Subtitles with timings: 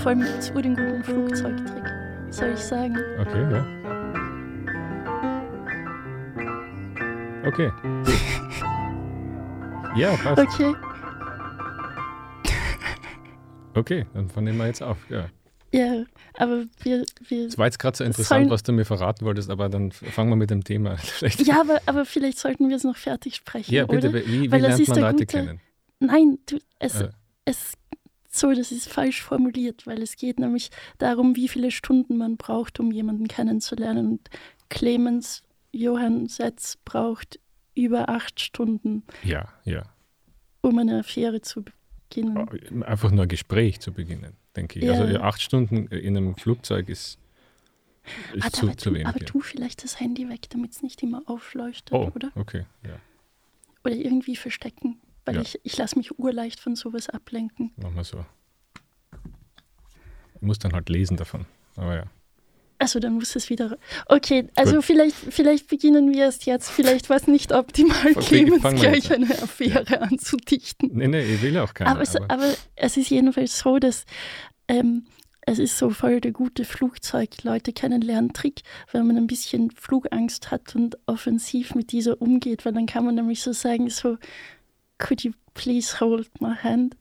[0.00, 1.84] vor allem gibt es den guten Flugzeugtrick.
[2.30, 2.96] Soll ich sagen?
[3.20, 3.66] Okay, ja.
[7.46, 7.70] Okay.
[10.00, 10.40] ja, passt.
[10.42, 10.74] Okay.
[13.74, 15.26] Okay, dann nehmen wir jetzt auf, ja.
[15.72, 16.04] Ja,
[16.34, 17.04] aber wir.
[17.28, 19.92] wir es war jetzt gerade so interessant, sollen, was du mir verraten wolltest, aber dann
[19.92, 20.96] fangen wir mit dem Thema.
[20.98, 21.46] Vielleicht.
[21.46, 23.72] Ja, aber, aber vielleicht sollten wir es noch fertig sprechen.
[23.72, 24.08] Ja, bitte.
[24.08, 24.26] Oder?
[24.26, 25.60] Wie, wie lernt man Leute gute, kennen?
[26.00, 27.10] Nein, du, es, äh.
[27.44, 27.74] es
[28.32, 32.78] so, das ist falsch formuliert, weil es geht nämlich darum, wie viele Stunden man braucht,
[32.78, 34.12] um jemanden kennenzulernen.
[34.12, 34.30] Und
[34.68, 37.40] Clemens Johann Setz braucht
[37.74, 39.02] über acht Stunden.
[39.24, 39.82] Ja, ja.
[40.60, 42.38] Um eine Affäre zu beginnen.
[42.38, 44.84] Oh, einfach nur ein Gespräch zu beginnen, denke ich.
[44.84, 44.92] Ja.
[44.92, 47.18] Also acht Stunden in einem Flugzeug ist,
[48.34, 49.08] ist ah, zu, zu wenig.
[49.08, 52.30] Aber tu vielleicht das Handy weg, damit es nicht immer aufleuchtet, oh, oder?
[52.36, 52.96] okay, ja.
[53.82, 55.42] Oder irgendwie verstecken, weil ja.
[55.42, 57.72] ich, ich lasse mich urleicht von sowas ablenken.
[57.76, 58.24] Machen wir so.
[60.34, 61.46] Ich muss dann halt lesen davon,
[61.76, 62.04] aber ja.
[62.80, 63.76] Also dann muss es wieder.
[64.06, 66.70] Okay, also vielleicht, vielleicht beginnen wir es jetzt.
[66.70, 69.98] Vielleicht war es nicht optimal, Clemens gleich eine Affäre ja.
[69.98, 70.90] anzudichten.
[70.94, 71.90] Nee, nee, ich will auch keine.
[71.90, 72.30] Aber es, aber.
[72.30, 74.06] aber es ist jedenfalls so, dass
[74.66, 75.04] ähm,
[75.42, 78.62] es ist so voll der gute Flugzeug-Leute kennenlernen Trick,
[78.92, 83.14] wenn man ein bisschen Flugangst hat und offensiv mit dieser umgeht, weil dann kann man
[83.14, 84.16] nämlich so sagen, so,
[85.00, 86.96] could you please hold my hand?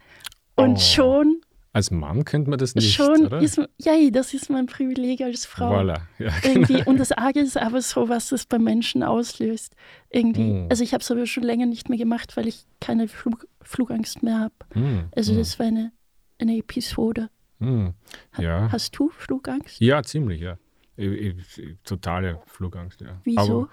[0.55, 0.79] Und oh.
[0.79, 3.41] schon als Mann könnte man das nicht, Schon oder?
[3.41, 5.71] Ist, ja, das ist mein Privileg als Frau.
[5.71, 6.01] Voilà.
[6.17, 6.33] Ja.
[6.41, 6.89] Genau.
[6.89, 9.75] Und das Arge ist aber so, was das bei Menschen auslöst.
[10.09, 10.51] Irgendwie.
[10.51, 10.67] Mm.
[10.69, 14.23] Also ich habe es aber schon länger nicht mehr gemacht, weil ich keine Flug, Flugangst
[14.23, 14.79] mehr habe.
[14.79, 15.09] Mm.
[15.15, 15.37] Also mm.
[15.37, 15.91] das war eine,
[16.39, 17.29] eine Episode.
[18.37, 18.71] Ja.
[18.71, 19.79] Hast du Flugangst?
[19.79, 20.57] Ja, ziemlich, ja.
[20.95, 23.19] Ich, ich, totale Flugangst, ja.
[23.23, 23.41] Wieso?
[23.41, 23.69] Aber,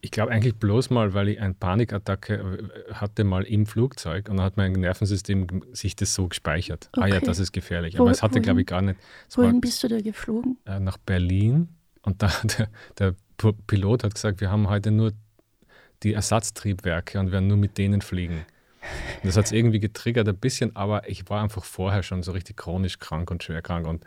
[0.00, 4.36] ich glaube eigentlich bloß mal, weil ich eine Panikattacke äh, hatte mal im Flugzeug und
[4.36, 6.88] dann hat mein Nervensystem sich das so gespeichert.
[6.92, 7.04] Okay.
[7.04, 7.96] Ah ja, das ist gefährlich.
[7.96, 8.98] Aber Wo, es hatte, glaube ich, gar nicht.
[9.34, 10.58] Wohin war, bist du da geflogen?
[10.64, 11.68] Äh, nach Berlin.
[12.02, 12.68] Und da, der,
[12.98, 13.14] der
[13.66, 15.12] Pilot hat gesagt, wir haben heute nur
[16.02, 18.44] die Ersatztriebwerke und werden nur mit denen fliegen.
[19.22, 22.32] Und das hat es irgendwie getriggert ein bisschen, aber ich war einfach vorher schon so
[22.32, 24.04] richtig chronisch krank und schwer krank und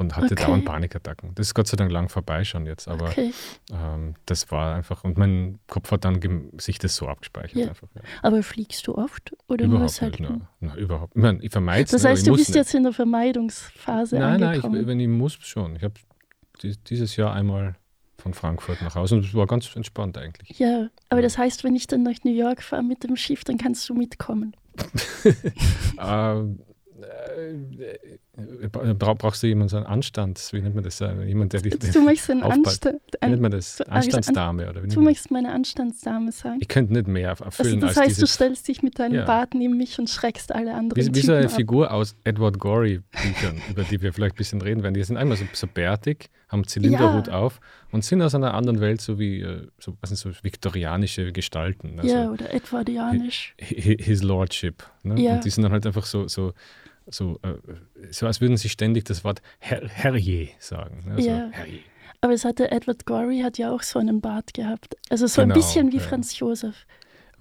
[0.00, 0.46] und hatte okay.
[0.46, 1.34] dauernd Panikattacken.
[1.34, 3.32] Das ist Gott sei Dank lang vorbei schon jetzt, aber okay.
[3.70, 6.20] ähm, das war einfach, und mein Kopf hat dann
[6.58, 7.54] sich das so abgespeichert.
[7.54, 7.68] Ja.
[7.68, 8.00] Einfach, ja.
[8.22, 10.22] Aber fliegst du oft oder überhaupt nur selten?
[10.22, 11.14] Nicht, na, na, überhaupt.
[11.14, 11.90] Ich, mein, ich vermeide es.
[11.90, 12.56] Das heißt, du bist nicht.
[12.56, 14.72] jetzt in der Vermeidungsphase Nein, angekommen.
[14.72, 15.76] nein, ich, wenn ich muss schon.
[15.76, 15.94] Ich habe
[16.62, 17.76] dieses Jahr einmal
[18.16, 20.58] von Frankfurt nach Hause und es war ganz entspannt eigentlich.
[20.58, 21.26] Ja, aber ja.
[21.26, 23.94] das heißt, wenn ich dann nach New York fahre mit dem Schiff, dann kannst du
[23.94, 24.56] mitkommen.
[25.98, 26.60] ähm,
[27.02, 28.18] äh,
[28.62, 31.00] äh, brauchst du jemanden, so einen Anstands, wie nennt man das?
[31.00, 33.00] Äh, jemand, der dich Du möchtest einen Anstand.
[33.20, 33.80] Wie nennt man das?
[33.82, 34.70] Anstandsdame?
[34.70, 36.58] Oder wie du möchtest meine Anstandsdame sagen.
[36.60, 39.24] Ich könnte nicht mehr erfüllen also das heißt, dieses, du stellst dich mit deinem ja.
[39.24, 41.52] Bart neben mich und schreckst alle anderen Wie, wie so eine ab.
[41.52, 44.94] Figur aus Edward Gorey-Büchern, über die wir vielleicht ein bisschen reden werden.
[44.94, 47.34] Die sind einmal so, so bärtig, haben Zylinderhut ja.
[47.34, 47.60] auf
[47.92, 49.46] und sind aus einer anderen Welt, so wie
[49.78, 51.98] so, was sind so viktorianische Gestalten.
[51.98, 53.54] Also ja, oder edwardianisch.
[53.58, 54.82] His Lordship.
[55.02, 55.20] Ne?
[55.20, 55.34] Ja.
[55.34, 56.52] Und die sind dann halt einfach so, so
[57.10, 57.54] so, äh,
[58.10, 61.04] so als würden sie ständig das Wort Her Herrje sagen.
[61.10, 61.48] Also, ja.
[61.50, 61.80] Herrje.
[62.20, 64.96] Aber es hatte Edward Gorey hat ja auch so einen Bart gehabt.
[65.08, 66.02] Also so genau, ein bisschen wie ja.
[66.02, 66.86] Franz Josef.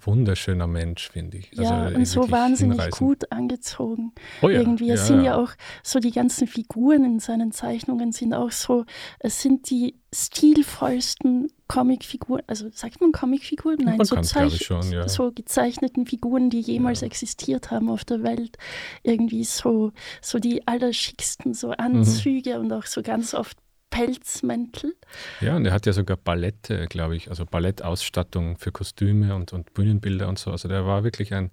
[0.02, 1.52] Wunderschöner Mensch, finde ich.
[1.54, 2.98] Ja, also, und so wahnsinnig hinreißend.
[2.98, 4.14] gut angezogen.
[4.42, 4.90] Oh ja, Irgendwie.
[4.90, 5.52] Es ja, sind ja auch
[5.84, 8.86] so die ganzen Figuren in seinen Zeichnungen sind auch so,
[9.20, 13.78] es sind die stilvollsten Comicfiguren, also sagt man Comicfiguren?
[13.84, 15.08] Nein, man so, Zeich schon, ja.
[15.08, 17.08] so gezeichneten Figuren, die jemals ja.
[17.08, 18.58] existiert haben auf der Welt.
[19.04, 22.66] Irgendwie so, so die allerschicksten so Anzüge mhm.
[22.66, 23.58] und auch so ganz oft
[24.06, 24.96] Pelzmäntel.
[25.42, 29.74] Ja, und er hat ja sogar Ballette, glaube ich, also Ballettausstattung für Kostüme und, und
[29.74, 30.52] Bühnenbilder und so.
[30.52, 31.52] Also der war wirklich ein,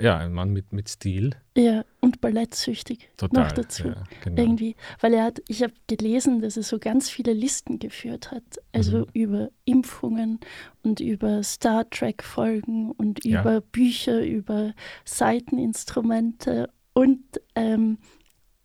[0.00, 1.36] ja, ein Mann mit, mit Stil.
[1.56, 3.88] Ja, und ballettsüchtig Total, noch dazu.
[3.88, 4.42] Ja, genau.
[4.42, 8.42] Irgendwie, weil er hat, ich habe gelesen, dass er so ganz viele Listen geführt hat,
[8.72, 9.06] also mhm.
[9.12, 10.40] über Impfungen
[10.82, 13.42] und über Star Trek-Folgen und ja.
[13.42, 14.72] über Bücher, über
[15.04, 17.22] Seiteninstrumente und
[17.54, 17.98] ähm,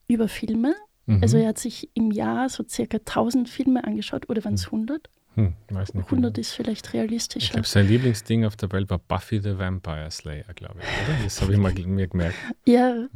[0.08, 0.76] über Filme.
[1.08, 1.22] Mhm.
[1.22, 5.10] Also er hat sich im Jahr so circa 1000 Filme angeschaut, oder waren es 100?
[5.36, 6.42] Hm, weiß nicht 100 genau.
[6.42, 7.46] ist vielleicht realistischer.
[7.46, 11.24] Ich glaube, sein Lieblingsding auf der Welt war Buffy the Vampire Slayer, glaube ich, oder?
[11.24, 12.36] Das habe ich mal mir gemerkt.
[12.66, 13.08] Ja, ja.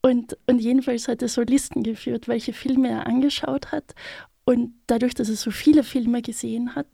[0.00, 3.94] Und, und jedenfalls hat er so Listen geführt, welche Filme er angeschaut hat.
[4.44, 6.86] Und dadurch, dass er so viele Filme gesehen hat,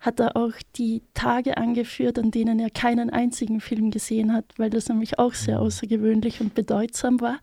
[0.00, 4.70] hat er auch die Tage angeführt, an denen er keinen einzigen Film gesehen hat, weil
[4.70, 5.66] das nämlich auch sehr mhm.
[5.66, 7.38] außergewöhnlich und bedeutsam war.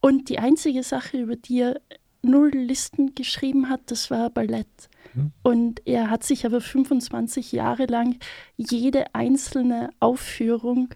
[0.00, 1.80] Und die einzige Sache, über die er
[2.22, 4.88] null Listen geschrieben hat, das war Ballett.
[5.14, 5.32] Mhm.
[5.42, 8.18] Und er hat sich aber 25 Jahre lang
[8.56, 10.94] jede einzelne Aufführung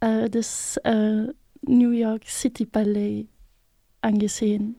[0.00, 1.28] äh, des äh,
[1.62, 3.28] New York City Ballet
[4.00, 4.76] angesehen.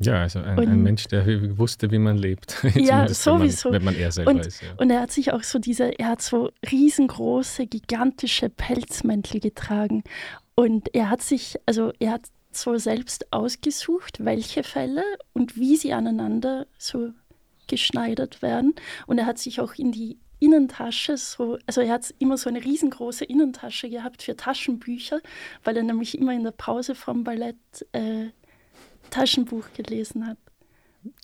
[0.00, 1.24] Ja, also ein, ein Mensch, der
[1.56, 2.64] wusste, wie man lebt.
[2.74, 3.70] ja, sowieso.
[3.70, 4.60] Wenn man, wenn man er selber und, ist.
[4.60, 4.68] Ja.
[4.76, 10.02] Und er hat sich auch so diese, er hat so riesengroße, gigantische Pelzmäntel getragen.
[10.56, 12.22] Und er hat sich, also er hat
[12.56, 17.10] so selbst ausgesucht, welche Fälle und wie sie aneinander so
[17.66, 18.74] geschneidert werden.
[19.06, 22.62] Und er hat sich auch in die Innentasche so, also er hat immer so eine
[22.62, 25.20] riesengroße Innentasche gehabt für Taschenbücher,
[25.62, 27.56] weil er nämlich immer in der Pause vom Ballett
[27.92, 28.26] äh,
[29.10, 30.38] Taschenbuch gelesen hat.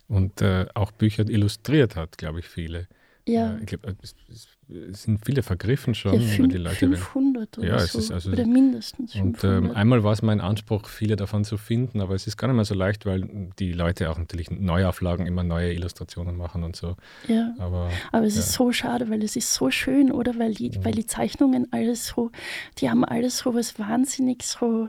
[0.09, 2.88] Und äh, auch Bücher illustriert hat, glaube ich, viele.
[3.31, 3.56] Ja.
[3.61, 6.21] Ich glaube, es, es, sind viele vergriffen schon.
[6.21, 7.99] Ja, fünf, die Leute 500 oder ja, so.
[7.99, 9.44] Es ist also, oder mindestens 500.
[9.44, 12.49] Und ähm, einmal war es mein Anspruch, viele davon zu finden, aber es ist gar
[12.49, 16.77] nicht mehr so leicht, weil die Leute auch natürlich Neuauflagen immer neue Illustrationen machen und
[16.77, 16.97] so.
[17.29, 18.41] Ja, aber, aber es ja.
[18.41, 20.38] ist so schade, weil es ist so schön, oder?
[20.38, 20.85] Weil die, mhm.
[20.85, 22.31] weil die Zeichnungen alles so,
[22.79, 24.88] die haben alles so was wahnsinnig so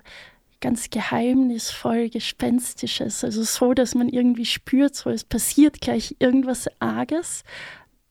[0.61, 3.23] ganz geheimnisvoll, gespenstisches.
[3.23, 7.43] Also so, dass man irgendwie spürt, so es passiert gleich irgendwas Arges,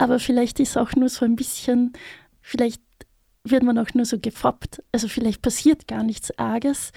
[0.00, 1.92] aber vielleicht ist auch nur so ein bisschen,
[2.40, 2.80] vielleicht
[3.44, 4.82] wird man auch nur so gefoppt.
[4.92, 6.92] Also vielleicht passiert gar nichts Arges,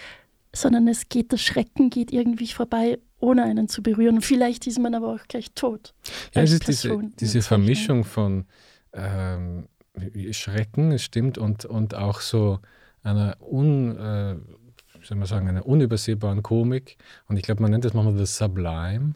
[0.55, 4.21] sondern es geht, der Schrecken geht irgendwie vorbei, ohne einen zu berühren.
[4.21, 5.93] Vielleicht ist man aber auch gleich tot.
[6.33, 8.45] Ja, es ist diese, diese Vermischung von
[8.93, 9.67] ähm,
[10.31, 12.59] Schrecken, es stimmt, und, und auch so
[13.01, 14.35] einer un, äh,
[15.03, 16.97] soll man sagen, einer unübersehbaren Komik.
[17.27, 19.15] Und ich glaube, man nennt das manchmal das Sublime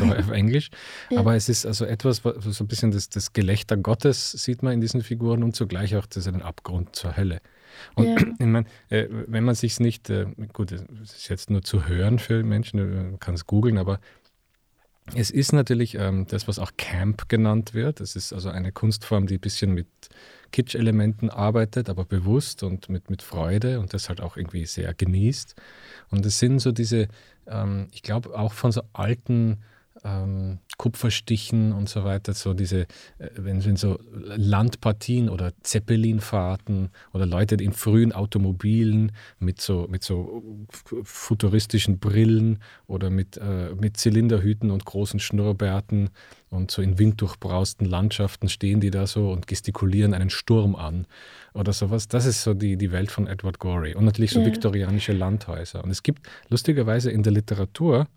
[0.00, 0.70] auf Englisch.
[1.10, 1.20] Ja.
[1.20, 4.80] Aber es ist also etwas, so ein bisschen das, das Gelächter Gottes sieht man in
[4.80, 7.40] diesen Figuren und zugleich auch das einen Abgrund zur Hölle.
[7.94, 8.16] Und ja.
[8.38, 12.18] ich meine, äh, wenn man sich nicht, äh, gut, es ist jetzt nur zu hören
[12.18, 14.00] für Menschen, man kann es googeln, aber
[15.14, 18.00] es ist natürlich ähm, das, was auch Camp genannt wird.
[18.00, 19.88] Es ist also eine Kunstform, die ein bisschen mit
[20.52, 25.56] Kitsch-Elementen arbeitet, aber bewusst und mit, mit Freude und das halt auch irgendwie sehr genießt.
[26.10, 27.08] Und es sind so diese,
[27.46, 29.58] ähm, ich glaube, auch von so alten
[30.04, 32.82] ähm, Kupferstichen und so weiter, so diese,
[33.18, 40.02] äh, wenn, wenn so Landpartien oder Zeppelinfahrten oder Leute in frühen Automobilen mit so, mit
[40.02, 40.66] so
[41.04, 46.10] futuristischen Brillen oder mit, äh, mit Zylinderhüten und großen Schnurrbärten
[46.50, 51.06] und so in winddurchbrausten Landschaften stehen die da so und gestikulieren einen Sturm an
[51.54, 52.08] oder sowas.
[52.08, 54.46] Das ist so die, die Welt von Edward Gorey und natürlich so ja.
[54.46, 55.84] viktorianische Landhäuser.
[55.84, 58.08] Und es gibt lustigerweise in der Literatur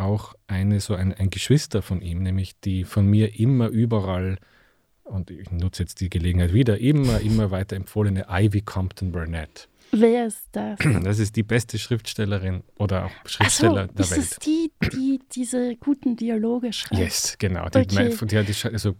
[0.00, 4.38] auch eine, so ein, ein Geschwister von ihm, nämlich die von mir immer überall,
[5.04, 9.69] und ich nutze jetzt die Gelegenheit wieder, immer, immer weiter empfohlene Ivy Compton Burnett.
[9.92, 10.78] Wer ist das?
[11.10, 14.20] Das ist die beste Schriftstellerin oder auch Schriftsteller so, der ist Welt.
[14.20, 17.00] Ist es die, die diese guten Dialoge schreibt?
[17.00, 17.68] Yes, genau.
[17.68, 18.16] Die, okay.
[18.20, 18.94] die, die, also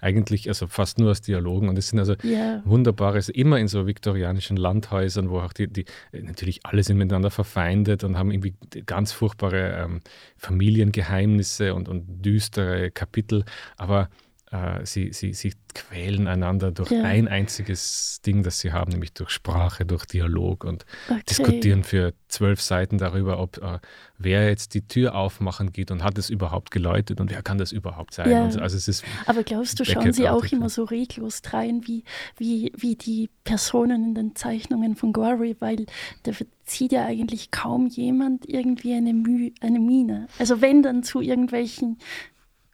[0.00, 2.62] eigentlich also fast nur aus Dialogen und es sind also yeah.
[2.64, 8.04] wunderbare, immer in so viktorianischen Landhäusern, wo auch die, die natürlich alle sind miteinander verfeindet
[8.04, 8.54] und haben irgendwie
[8.84, 10.00] ganz furchtbare ähm,
[10.36, 13.44] Familiengeheimnisse und, und düstere Kapitel,
[13.76, 14.10] aber
[14.54, 17.02] äh, sie, sie, sie quälen einander durch ja.
[17.02, 21.20] ein einziges Ding, das sie haben, nämlich durch Sprache, durch Dialog und okay.
[21.28, 23.80] diskutieren für zwölf Seiten darüber, ob äh,
[24.16, 27.72] wer jetzt die Tür aufmachen geht und hat es überhaupt geläutet und wer kann das
[27.72, 28.30] überhaupt sein.
[28.30, 28.44] Ja.
[28.44, 32.04] also es ist Aber glaubst du, schauen sie auch immer so reglos rein, wie,
[32.36, 35.86] wie, wie die Personen in den Zeichnungen von Gory, weil
[36.22, 36.32] da
[36.64, 40.28] zieht ja eigentlich kaum jemand irgendwie eine, Mühe, eine Mine.
[40.38, 41.98] Also wenn dann zu irgendwelchen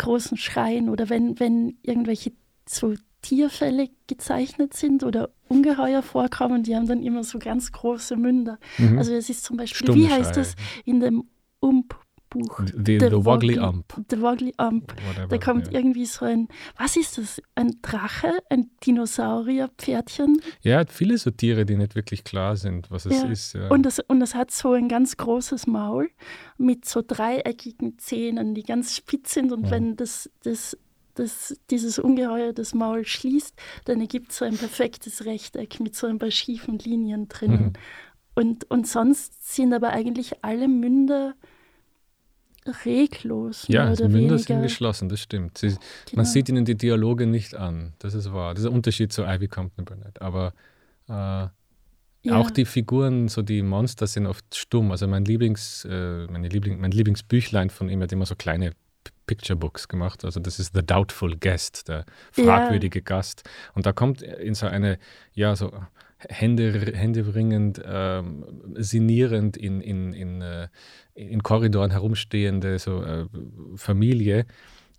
[0.00, 2.32] großen Schreien oder wenn, wenn irgendwelche
[2.66, 8.58] so Tierfälle gezeichnet sind oder Ungeheuer vorkommen, die haben dann immer so ganz große Münder.
[8.78, 8.98] Mhm.
[8.98, 10.54] Also es ist zum Beispiel, wie heißt das
[10.84, 11.24] in dem
[11.60, 11.96] Ump
[12.30, 12.60] Buch.
[12.64, 13.92] The, the, the Woggly Ump.
[14.08, 14.94] The Woggly Ump.
[15.08, 15.78] Whatever, da kommt ja.
[15.78, 17.42] irgendwie so ein, was ist das?
[17.54, 18.32] Ein Drache?
[18.48, 20.40] Ein Dinosaurier-Pferdchen?
[20.62, 23.28] Ja, viele so Tiere, die nicht wirklich klar sind, was es ja.
[23.28, 23.52] ist.
[23.54, 23.68] Ja.
[23.68, 26.10] Und, das, und das hat so ein ganz großes Maul
[26.56, 29.52] mit so dreieckigen Zähnen, die ganz spitz sind.
[29.52, 30.78] Und wenn das, das
[31.14, 36.06] das, dieses Ungeheuer das Maul schließt, dann ergibt es so ein perfektes Rechteck mit so
[36.06, 37.64] ein paar schiefen Linien drinnen.
[37.64, 37.72] Mhm.
[38.34, 41.34] Und, und sonst sind aber eigentlich alle Münder
[42.84, 43.64] reglos.
[43.68, 45.58] Ja, die Münder sind geschlossen, das stimmt.
[45.58, 45.80] Sie, genau.
[46.16, 48.54] Man sieht ihnen die Dialoge nicht an, das ist wahr.
[48.54, 50.20] Das ist ein Unterschied zu Ivy Compton Burnett.
[50.20, 50.52] Aber
[51.08, 51.52] äh, ja.
[52.36, 54.90] auch die Figuren, so die Monster sind oft stumm.
[54.90, 58.72] Also mein Lieblings, äh, meine Liebling, mein Lieblingsbüchlein von ihm hat immer so kleine
[59.26, 60.24] Picture Books gemacht.
[60.24, 63.04] Also das ist The Doubtful Guest, der fragwürdige ja.
[63.04, 63.48] Gast.
[63.74, 64.98] Und da kommt in so eine,
[65.34, 65.72] ja, so
[66.28, 68.44] Hände, händeringend, ähm,
[68.76, 70.68] sinnierend in, in, in, äh,
[71.14, 73.26] in Korridoren herumstehende so, äh,
[73.76, 74.46] Familie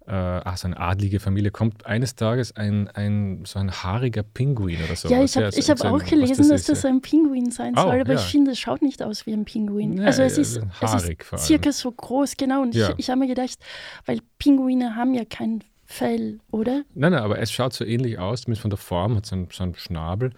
[0.07, 4.83] äh, ach, so eine adlige Familie, kommt eines Tages ein, ein so ein haariger Pinguin
[4.83, 5.09] oder so.
[5.09, 8.01] Ja, ich habe ja, hab auch gelesen, das dass das ein Pinguin sein soll, oh,
[8.01, 8.19] aber ja.
[8.19, 9.95] ich finde, es schaut nicht aus wie ein Pinguin.
[9.95, 12.63] Nee, also es ist, haarig es ist circa so groß, genau.
[12.63, 12.89] Und Ja.
[12.89, 13.59] ich, ich habe mir gedacht,
[14.05, 16.83] weil Pinguine haben ja kein Fell, oder?
[16.93, 19.49] Nein, nein, aber es schaut so ähnlich aus, zumindest von der Form, hat so einen,
[19.51, 20.31] so einen Schnabel.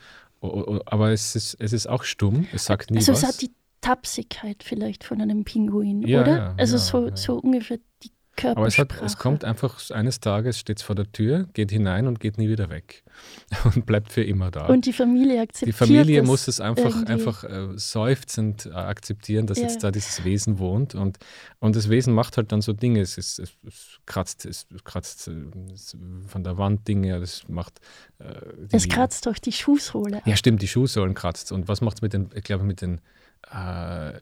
[0.85, 3.23] Aber es ist, es ist auch stumm, es sagt nie also was.
[3.23, 6.37] es hat die Tapsigkeit vielleicht von einem Pinguin, Ja, oder?
[6.37, 8.11] ja, also ja, so, so ungefähr die
[8.43, 12.19] Aber es, hat, es kommt einfach eines Tages, steht vor der Tür, geht hinein und
[12.19, 13.03] geht nie wieder weg.
[13.63, 14.65] Und bleibt für immer da.
[14.65, 17.11] Und die Familie akzeptiert die Familie muss es einfach, irgendwie.
[17.11, 19.65] einfach äh, seufzend äh, akzeptieren, dass Ja.
[19.65, 20.95] jetzt da dieses Wesen wohnt.
[20.95, 21.19] Und,
[21.59, 23.01] und das Wesen macht halt dann so Dinge.
[23.01, 25.31] Es, ist, es, es kratzt, es kratzt äh,
[25.73, 27.79] es von der Wand Dinge, das macht.
[28.17, 28.33] Äh,
[28.71, 30.21] Es kratzt doch die Schuhsohle.
[30.25, 31.51] Ja, stimmt, die Schuhsohlen kratzt.
[31.51, 32.99] Und was macht es mit den, ich glaube, mit den.
[33.53, 34.19] Äh, äh,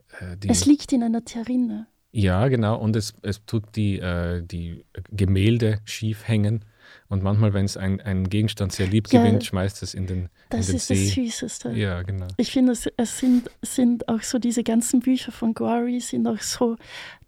[0.48, 1.88] Es liegt in einer Terrine.
[2.12, 2.78] Ja, genau.
[2.78, 6.66] Und es, es tut die, äh, die Gemälde schief hängen.
[7.08, 10.30] Und manchmal, wenn es ein, ein Gegenstand sehr lieb Ja, gewinnt, schmeißt es in den,
[10.50, 11.08] Das in den ist das See.
[11.08, 11.72] Süßeste.
[11.72, 12.28] Ja, genau.
[12.38, 16.40] Ich finde, es, es sind, sind auch so diese ganzen Bücher von Gory sind auch
[16.40, 16.78] so,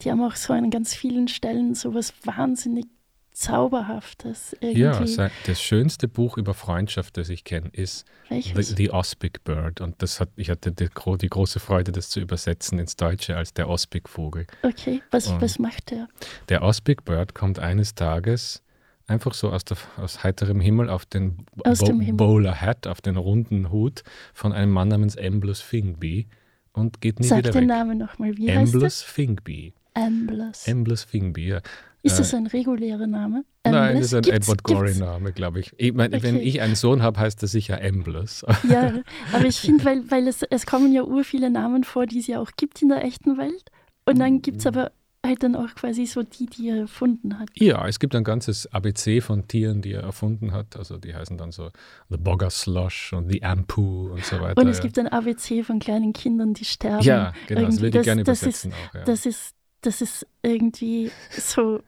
[0.01, 2.85] die haben auch so an ganz vielen Stellen so was wahnsinnig
[3.33, 4.79] Zauberhaftes irgendwie.
[4.81, 8.69] Ja, das schönste Buch über Freundschaft, das ich kenne, ist Welches?
[8.69, 9.81] The, The Ospic Bird.
[9.81, 10.87] Und das hat, ich hatte die,
[11.21, 14.47] die große Freude, das zu übersetzen ins Deutsche als der Ospic-Vogel.
[14.63, 16.07] Okay, was, Und- was macht der?
[16.49, 18.61] Der Ospic Bird kommt eines Tages
[19.07, 22.17] einfach so aus, der, aus heiterem Himmel auf den dem Himmel.
[22.17, 26.27] Bowler Hat, auf den runden Hut von einem Mann namens Amblus Fingby
[26.71, 27.67] und geht nie Sag wieder den weg.
[27.67, 28.35] Namen nochmal.
[28.37, 29.73] Wie heißt Amblus Fingby.
[29.95, 31.61] Amblus Fingby, ja.
[32.01, 33.45] Ist äh, das ein regulärer Name?
[33.65, 33.93] Nein, Amblus?
[33.99, 35.71] das ist ein Gibt's- Edward Gorey-Name, glaube ich.
[35.77, 36.43] ich mein, Wenn Okay.
[36.45, 38.45] ich einen Sohn habe, heißt er sicher Amblus.
[38.69, 38.93] Ja,
[39.31, 42.27] aber ich finde, weil, weil es, es kommen ja ur viele Namen vor, die es
[42.27, 43.69] ja auch gibt in der echten Welt.
[44.05, 44.91] Und dann gibt es aber
[45.25, 47.47] halt dann auch quasi so die, die er erfunden hat.
[47.53, 50.75] Ja, es gibt ein ganzes ABC von Tieren, die er erfunden hat.
[50.75, 51.69] Also die heißen dann so
[52.09, 54.61] The Bogger Slush und The Ampu und so weiter.
[54.61, 54.83] Und es ja.
[54.83, 57.01] gibt ein ABC von kleinen Kindern, die sterben.
[57.05, 57.81] ja, genau, das irgendwie.
[57.83, 58.93] würde ich Das- gerne das übersetzen auch.
[58.95, 59.03] Ja.
[59.05, 61.81] Das ist, das ist irgendwie so,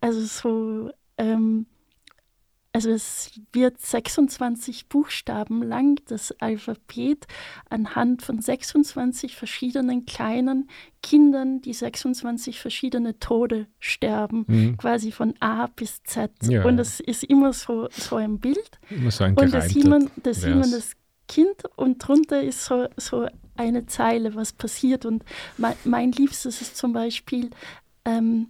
[0.00, 1.66] also so, ähm,
[2.74, 7.26] also es wird 26 Buchstaben lang, das Alphabet,
[7.68, 10.70] anhand von 26 verschiedenen kleinen
[11.02, 14.76] Kindern, die 26 verschiedene Tode sterben, Mhm.
[14.78, 16.30] quasi von A bis Z.
[16.44, 16.64] Ja.
[16.64, 18.78] Und es ist immer so, so ein Bild.
[18.88, 20.92] Immer so ein Und da sieht man, da sieht man das
[21.28, 25.04] Kind und drunter ist so, so eine Zeile, was passiert.
[25.04, 25.24] Und
[25.58, 27.50] mein, mein Liebstes ist zum Beispiel,
[28.04, 28.48] ähm,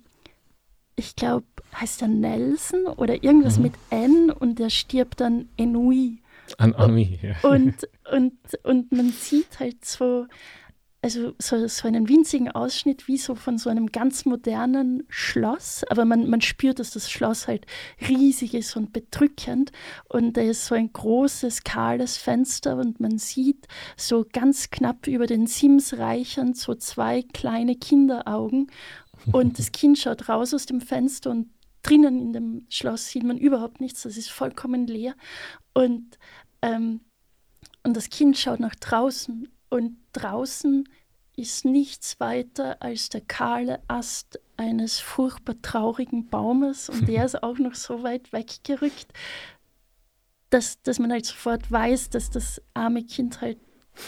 [0.97, 3.62] ich glaube, heißt er Nelson oder irgendwas Mhm.
[3.62, 6.18] mit N und der stirbt dann Enui.
[6.59, 7.35] An Anui, ja.
[7.49, 10.26] Und, und, und man sieht halt so,
[11.04, 16.04] also so, so einen winzigen Ausschnitt wie so von so einem ganz modernen Schloss, aber
[16.04, 17.66] man, man spürt, dass das Schloss halt
[18.09, 19.73] riesig ist und bedrückend.
[20.09, 23.66] Und da ist so ein großes, kahles Fenster und man sieht
[23.97, 28.71] so ganz knapp über den Sims reichern so zwei kleine Kinderaugen.
[29.32, 31.49] Und das Kind schaut raus aus dem Fenster und
[31.82, 35.16] drinnen in dem Schloss sieht man überhaupt nichts, das ist vollkommen leer.
[35.75, 36.16] Und,
[36.62, 37.00] ähm,
[37.82, 40.87] und das Kind schaut nach draußen und draußen
[41.35, 47.59] ist nichts weiter als der kahle Ast eines furchtbar traurigen Baumes und der ist auch
[47.59, 49.07] noch so weit weggerückt,
[50.50, 53.57] dass, dass man halt sofort weiß, dass das arme Kind halt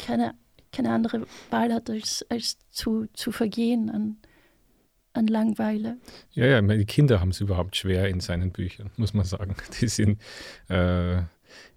[0.06, 0.34] keine,
[0.70, 4.18] keine andere Wahl hat, als, als zu, zu vergehen an,
[5.14, 5.96] an Langeweile.
[6.32, 9.56] Ja, ja, die Kinder haben es überhaupt schwer in seinen Büchern, muss man sagen.
[9.80, 10.20] Die sind
[10.68, 11.22] äh,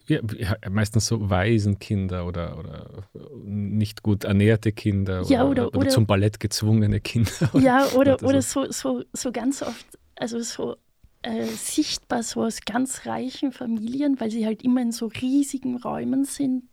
[0.09, 0.21] ja,
[0.69, 3.03] meistens so Waisenkinder oder, oder
[3.43, 7.31] nicht gut ernährte Kinder Ja, oder, oder- oder- zum Ballett gezwungene Kinder.
[7.53, 9.85] Ja, oder, Oder oder so, so, so ganz oft,
[10.15, 10.77] also so
[11.23, 16.25] äh, sichtbar so aus ganz reichen Familien, weil sie halt immer in so riesigen Räumen
[16.25, 16.63] sind,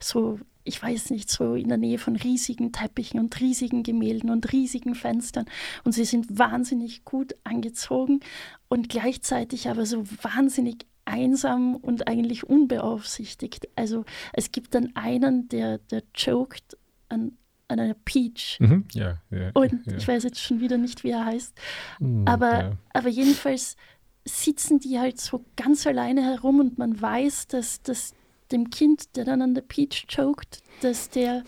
[0.00, 4.52] so, ich weiß nicht, so in der Nähe von riesigen Teppichen und riesigen Gemälden und
[4.52, 5.46] riesigen Fenstern
[5.84, 8.20] und sie sind wahnsinnig gut angezogen
[8.68, 13.68] und gleichzeitig aber so wahnsinnig einsam und eigentlich unbeaufsichtigt.
[13.74, 16.76] Also es gibt dann einen, der, der joked
[17.08, 17.32] an,
[17.68, 18.58] an einer Peach.
[18.60, 19.50] Mhm, ja, ja.
[19.54, 19.96] Und ja.
[19.96, 21.54] ich weiß jetzt schon wieder nicht, wie er heißt.
[21.98, 23.76] Hm, Aber, aber jedenfalls
[24.24, 28.12] sitzen die halt so ganz alleine herum und man weiß, dass, dass
[28.52, 31.44] dem Kind, der dann an der Peach choked, dass der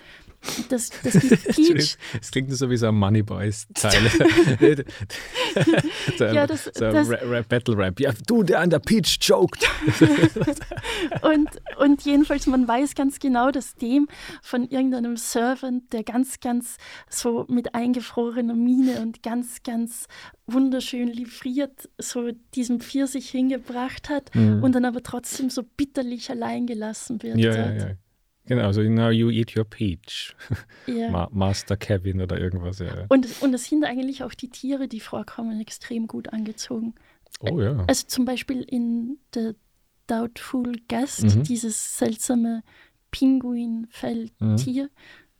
[0.68, 1.96] das, das gibt Peach.
[2.20, 4.10] Es klingt so wie so ein Money Boys-Zeile.
[6.18, 8.00] so ja, das, so das, Rap, Battle Rap.
[8.00, 9.68] Ja, du, der an der Peach choked.
[11.22, 14.08] und, und jedenfalls, man weiß ganz genau, dass dem
[14.42, 16.78] von irgendeinem Servant, der ganz, ganz
[17.08, 20.06] so mit eingefrorener Miene und ganz, ganz
[20.46, 24.62] wunderschön livriert so diesen Pfirsich hingebracht hat mhm.
[24.62, 27.38] und dann aber trotzdem so bitterlich allein gelassen wird.
[27.38, 27.90] Ja, ja, ja.
[28.46, 30.34] Genau, also now you eat your peach.
[30.86, 31.10] Ja.
[31.10, 33.06] Ma Master Kevin oder irgendwas, ja.
[33.08, 36.94] Und, und es sind eigentlich auch die Tiere, die vorkommen, extrem gut angezogen.
[37.40, 37.84] Oh ja.
[37.86, 39.52] Also zum Beispiel in The
[40.06, 41.42] Doubtful Guest, mhm.
[41.44, 42.62] dieses seltsame
[43.12, 44.90] Pinguin-Felltier, mhm.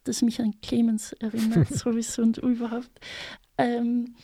[0.03, 2.99] das mich an Clemens erinnert, sowieso und überhaupt.
[3.57, 4.15] Ähm,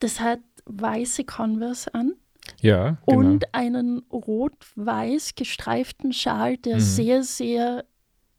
[0.00, 2.14] das hat weiße Converse an.
[2.60, 3.18] Ja, genau.
[3.18, 6.80] Und einen rot-weiß gestreiften Schal, der mhm.
[6.80, 7.84] sehr, sehr,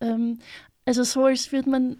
[0.03, 0.39] ähm,
[0.85, 1.97] also so als würde man,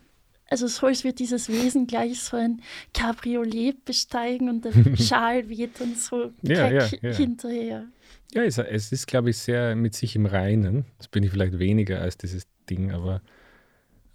[0.50, 2.62] also so als würde dieses Wesen gleich so ein
[2.94, 7.14] Cabriolet besteigen und der Schal weht dann so ja, ja, ja.
[7.14, 7.86] hinterher.
[8.34, 10.86] Ja, es, es ist, glaube ich, sehr mit sich im Reinen.
[10.98, 13.22] Das bin ich vielleicht weniger als dieses Ding, aber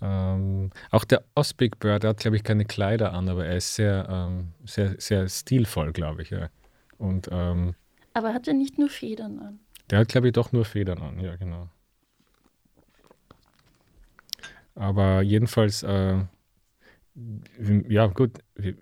[0.01, 3.75] ähm, auch der Osbig Bird, der hat, glaube ich, keine Kleider an, aber er ist
[3.75, 6.31] sehr, ähm, sehr, sehr stilvoll, glaube ich.
[6.31, 6.51] Ja.
[6.99, 7.75] Und, ähm,
[8.13, 9.61] aber hat er nicht nur Federn an?
[9.91, 11.69] Der hat, glaube ich, doch nur Federn an, ja, genau.
[14.79, 16.19] Aber jedenfalls, äh,
[17.89, 18.75] ja, gut, wir,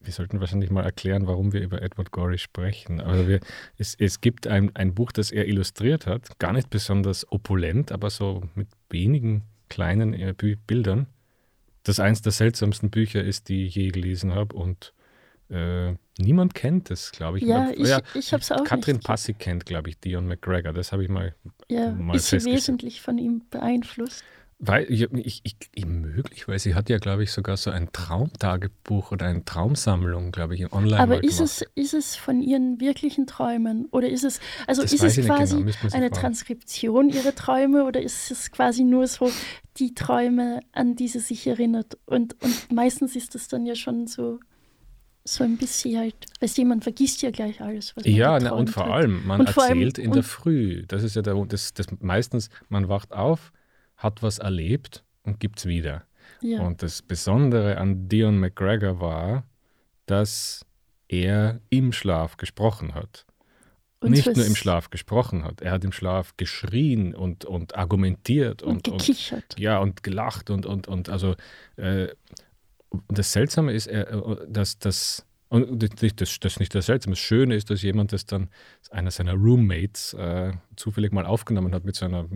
[0.00, 3.00] wir, sollten wahrscheinlich mal erklären, warum wir über Edward Gorey sprechen.
[3.00, 3.40] Also wir,
[3.78, 8.10] es, es gibt ein, ein Buch, das er illustriert hat, gar nicht besonders opulent, aber
[8.10, 10.34] so mit wenigen kleinen äh,
[10.66, 11.06] Bildern.
[11.84, 14.92] Das eins der seltsamsten Bücher ist, die ich je gelesen habe und
[15.48, 17.44] äh, niemand kennt es, glaube ich.
[17.44, 19.06] Ja, ich, ja, ich habe es auch Katrin nicht.
[19.06, 20.72] Passig kennt, glaube ich, Dion McGregor.
[20.74, 21.34] Das habe ich mal,
[21.68, 24.22] ja, mal ist sie wesentlich von ihm beeinflusst?
[24.66, 29.26] Weil, ich, ich, möglich, weil sie hat ja, glaube ich, sogar so ein Traumtagebuch oder
[29.26, 31.00] eine Traumsammlung, glaube ich, online.
[31.00, 33.86] Aber ist es, ist es von ihren wirklichen Träumen?
[33.90, 35.72] Oder ist es, also das ist es quasi genau.
[35.92, 36.12] eine fragen.
[36.12, 39.30] Transkription ihrer Träume oder ist es quasi nur so
[39.76, 41.98] die Träume, an die sie sich erinnert?
[42.06, 44.40] Und, und meistens ist es dann ja schon so
[45.26, 48.52] so ein bisschen halt, weißt du, man vergisst ja gleich alles, was man Ja, na,
[48.52, 50.84] und vor allem, man erzählt allem, in der Früh.
[50.86, 53.50] Das ist ja der, das, das meistens, man wacht auf,
[54.04, 56.04] hat was erlebt und gibt es wieder.
[56.40, 56.60] Ja.
[56.60, 59.44] Und das Besondere an Dion McGregor war,
[60.06, 60.64] dass
[61.08, 63.26] er im Schlaf gesprochen hat.
[64.00, 68.62] Und nicht nur im Schlaf gesprochen hat, er hat im Schlaf geschrien und, und argumentiert
[68.62, 69.54] und, und gekichert.
[69.54, 71.34] Und, ja, und gelacht und, und, und also
[71.76, 72.08] äh,
[73.08, 77.70] das Seltsame ist, er, dass das und das, das nicht das Seltsame, das Schöne ist,
[77.70, 78.50] dass jemand das dann,
[78.90, 82.26] einer seiner Roommates, äh, zufällig mal aufgenommen hat mit seiner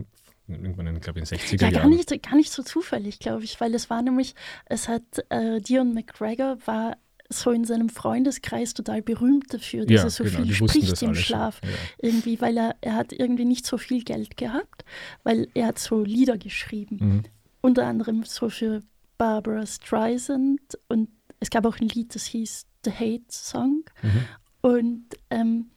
[0.47, 1.89] irgendwann in, glaube in den 60er ja, Jahren.
[1.91, 4.35] Gar nicht, gar nicht so zufällig, glaube ich, weil es war nämlich,
[4.65, 6.97] es hat, äh, Dion McGregor war
[7.29, 11.15] so in seinem Freundeskreis total berühmt dafür, dass ja, er so genau, viel spricht im
[11.15, 11.61] Schlaf.
[11.63, 11.69] Ja.
[11.99, 14.83] Irgendwie, weil er, er hat irgendwie nicht so viel Geld gehabt,
[15.23, 16.97] weil er hat so Lieder geschrieben.
[16.99, 17.23] Mhm.
[17.61, 18.81] Unter anderem so für
[19.17, 21.09] Barbara Streisand und
[21.39, 23.83] es gab auch ein Lied, das hieß The Hate Song.
[24.01, 24.25] Mhm.
[24.61, 25.69] Und ähm,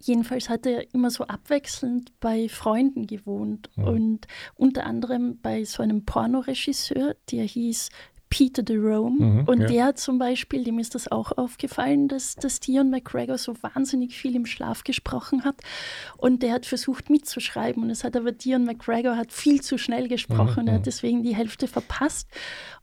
[0.00, 3.84] jedenfalls hat er immer so abwechselnd bei Freunden gewohnt mhm.
[3.84, 7.88] und unter anderem bei so einem Pornoregisseur, der hieß
[8.34, 9.24] Peter Jerome.
[9.24, 9.66] Mhm, und ja.
[9.68, 14.34] der zum Beispiel, dem ist das auch aufgefallen, dass, dass Dion McGregor so wahnsinnig viel
[14.34, 15.54] im Schlaf gesprochen hat.
[16.16, 17.82] Und der hat versucht mitzuschreiben.
[17.84, 20.62] Und es hat aber Dion McGregor hat viel zu schnell gesprochen.
[20.62, 20.84] Mhm, er hat mhm.
[20.84, 22.28] deswegen die Hälfte verpasst.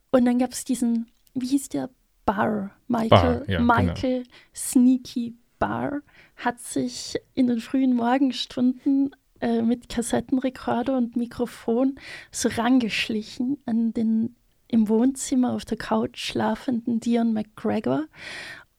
[0.09, 1.89] Und dann gab es diesen, wie hieß der?
[2.23, 3.73] Barr, Michael, Barr, ja, genau.
[3.73, 4.35] Michael genau.
[4.53, 6.01] Sneaky Barr
[6.35, 11.95] hat sich in den frühen Morgenstunden äh, mit Kassettenrekorder und Mikrofon
[12.31, 14.35] so rangeschlichen an den
[14.67, 18.05] im Wohnzimmer auf der Couch schlafenden Dion McGregor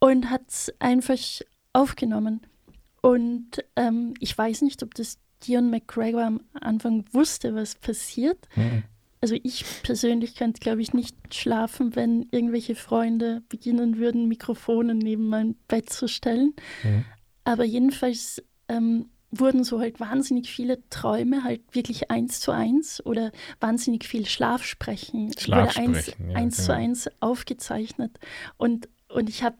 [0.00, 1.18] und hat es einfach
[1.72, 2.40] aufgenommen.
[3.00, 8.48] Und ähm, ich weiß nicht, ob das Dion McGregor am Anfang wusste, was passiert.
[8.56, 8.84] Mhm.
[9.22, 15.28] Also ich persönlich könnte, glaube ich, nicht schlafen, wenn irgendwelche Freunde beginnen würden, Mikrofone neben
[15.28, 16.54] mein Bett zu stellen.
[16.82, 17.04] Mhm.
[17.44, 23.32] Aber jedenfalls ähm, wurden so halt wahnsinnig viele Träume halt wirklich eins zu eins oder
[23.60, 26.66] wahnsinnig viel Schlafsprechen, Schlafsprechen wurde eins, ja, eins genau.
[26.66, 28.18] zu eins aufgezeichnet.
[28.58, 29.56] Und, und ich habe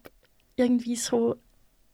[0.56, 1.36] irgendwie so,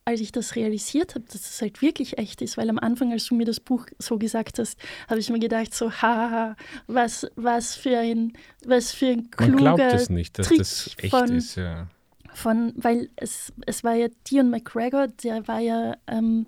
[0.09, 3.13] als ich das realisiert habe, dass es das halt wirklich echt ist, weil am Anfang,
[3.13, 7.27] als du mir das Buch so gesagt hast, habe ich mir gedacht, so, haha, was,
[7.37, 8.33] was für ein,
[8.65, 11.89] was für ein kluger Man glaubt es nicht, dass Trick das echt von, ist, ja
[12.33, 16.47] von, weil es, es war ja Dion McGregor, der war ja ähm,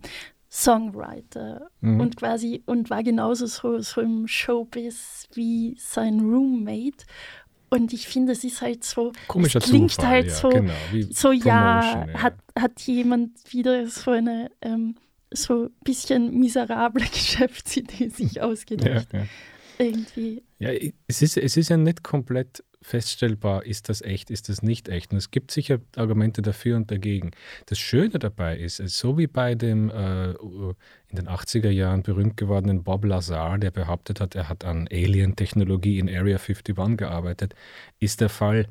[0.50, 2.00] Songwriter mhm.
[2.00, 7.04] und quasi und war genauso so, so im Showbiz wie sein Roommate.
[7.70, 10.72] Und ich finde, es ist halt so, Komischer es klingt Zufall, halt ja, so, genau,
[11.10, 12.22] so ja, ja.
[12.22, 14.96] Hat, hat jemand wieder so eine ähm,
[15.32, 19.08] so ein bisschen miserable Geschäftsidee sich Ja, ausgedacht.
[19.12, 19.26] ja.
[19.78, 20.42] Irgendwie.
[20.58, 20.70] Ja,
[21.06, 25.12] es ist, es ist ja nicht komplett feststellbar, ist das echt, ist das nicht echt.
[25.12, 27.32] Und es gibt sicher Argumente dafür und dagegen.
[27.66, 32.36] Das Schöne dabei ist, ist so wie bei dem äh, in den 80er Jahren berühmt
[32.36, 37.54] gewordenen Bob Lazar, der behauptet hat, er hat an Alien-Technologie in Area 51 gearbeitet,
[37.98, 38.66] ist der Fall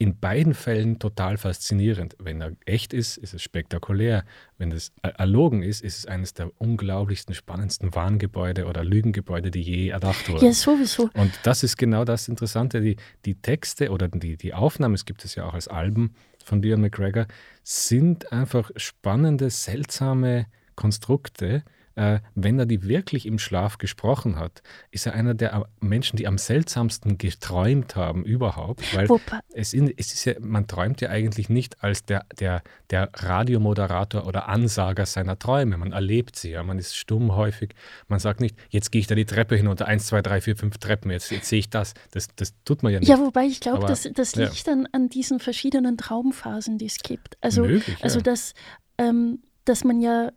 [0.00, 2.16] in beiden Fällen total faszinierend.
[2.20, 4.24] Wenn er echt ist, ist es spektakulär.
[4.56, 9.88] Wenn es erlogen ist, ist es eines der unglaublichsten, spannendsten Warngebäude oder Lügengebäude, die je
[9.88, 10.44] erdacht wurden.
[10.46, 11.10] Ja, sowieso.
[11.14, 12.80] Und das ist genau das Interessante.
[12.80, 16.62] Die, die Texte oder die, die Aufnahmen, es gibt es ja auch als Alben von
[16.62, 17.26] Dion McGregor,
[17.64, 21.64] sind einfach spannende, seltsame Konstrukte.
[21.98, 26.28] Äh, wenn er die wirklich im Schlaf gesprochen hat, ist er einer der Menschen, die
[26.28, 28.94] am seltsamsten geträumt haben überhaupt.
[28.94, 29.08] Weil
[29.52, 34.28] es, in, es ist ja, man träumt ja eigentlich nicht als der, der, der Radiomoderator
[34.28, 35.76] oder Ansager seiner Träume.
[35.76, 37.74] Man erlebt sie ja, man ist stumm häufig.
[38.06, 40.78] Man sagt nicht, jetzt gehe ich da die Treppe hinunter, eins, zwei, drei, vier, fünf
[40.78, 41.94] Treppen, jetzt, jetzt sehe ich das.
[42.12, 42.28] das.
[42.36, 43.08] Das tut man ja nicht.
[43.08, 44.44] Ja, wobei ich glaube, das, das ja.
[44.44, 47.36] liegt dann an diesen verschiedenen Traumphasen, die es gibt.
[47.40, 48.22] Also, Möglich, also ja.
[48.22, 48.54] dass,
[48.98, 50.30] ähm, dass man ja,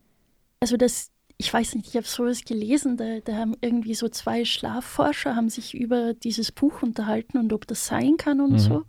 [0.60, 1.11] also das,
[1.41, 5.49] ich weiß nicht, ich habe sowas gelesen, da, da haben irgendwie so zwei Schlafforscher haben
[5.49, 8.60] sich über dieses Buch unterhalten und ob das sein kann und Mhm.
[8.60, 8.84] so.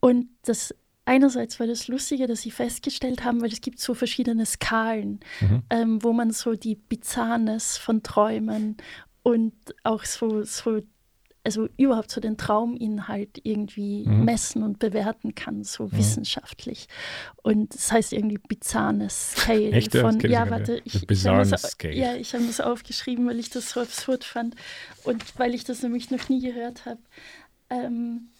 [0.00, 4.46] Und das einerseits war das Lustige, dass sie festgestellt haben, weil es gibt so verschiedene
[4.46, 5.62] Skalen, Mhm.
[5.68, 8.78] ähm, wo man so die Bizarrness von Träumen
[9.22, 9.52] und
[9.84, 10.80] auch so, so
[11.46, 14.24] also überhaupt so den Trauminhalt irgendwie Mhm.
[14.24, 16.88] messen und bewerten kann, so wissenschaftlich.
[17.44, 22.16] Und das heißt irgendwie bizarre Scale Echt, von, ja, warte, ich, ich habe das, ja,
[22.16, 24.56] ich habe das aufgeschrieben, weil ich das so absurd fand
[25.04, 27.00] und weil ich das nämlich noch nie gehört habe.
[27.70, 28.30] Ähm,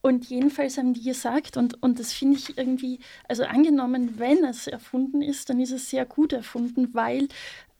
[0.00, 4.66] und jedenfalls haben die gesagt, und, und das finde ich irgendwie, also angenommen, wenn es
[4.66, 7.28] erfunden ist, dann ist es sehr gut erfunden, weil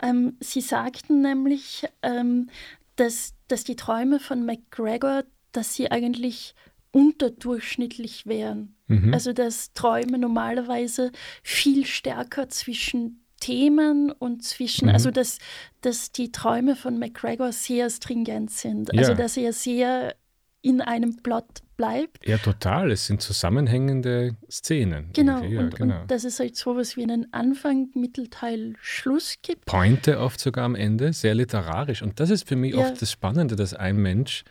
[0.01, 2.49] ähm, sie sagten nämlich, ähm,
[2.97, 6.55] dass, dass die Träume von McGregor, dass sie eigentlich
[6.93, 8.75] unterdurchschnittlich wären.
[8.89, 9.13] Mhm.
[9.13, 14.95] Also dass Träume normalerweise viel stärker zwischen Themen und zwischen, Mhm.
[14.95, 15.39] also dass,
[15.83, 18.91] dass die Träume von McGregor sehr stringent sind.
[18.97, 19.17] Also Ja.
[19.17, 20.15] dass er sehr
[20.63, 22.27] in einem Plot bleibt.
[22.27, 22.91] Ja, total.
[22.91, 25.11] Es sind zusammenhängende Szenen.
[25.13, 25.43] Genau.
[25.43, 26.01] Ja, und, genau.
[26.03, 29.65] und dass es halt sowas wie einen Anfang, Mittelteil, Schluss gibt.
[29.67, 32.03] Pointe oft sogar am Ende, sehr literarisch.
[32.03, 32.81] Und das ist für mich Ja.
[32.81, 34.45] oft das Spannende, dass ein Mensch,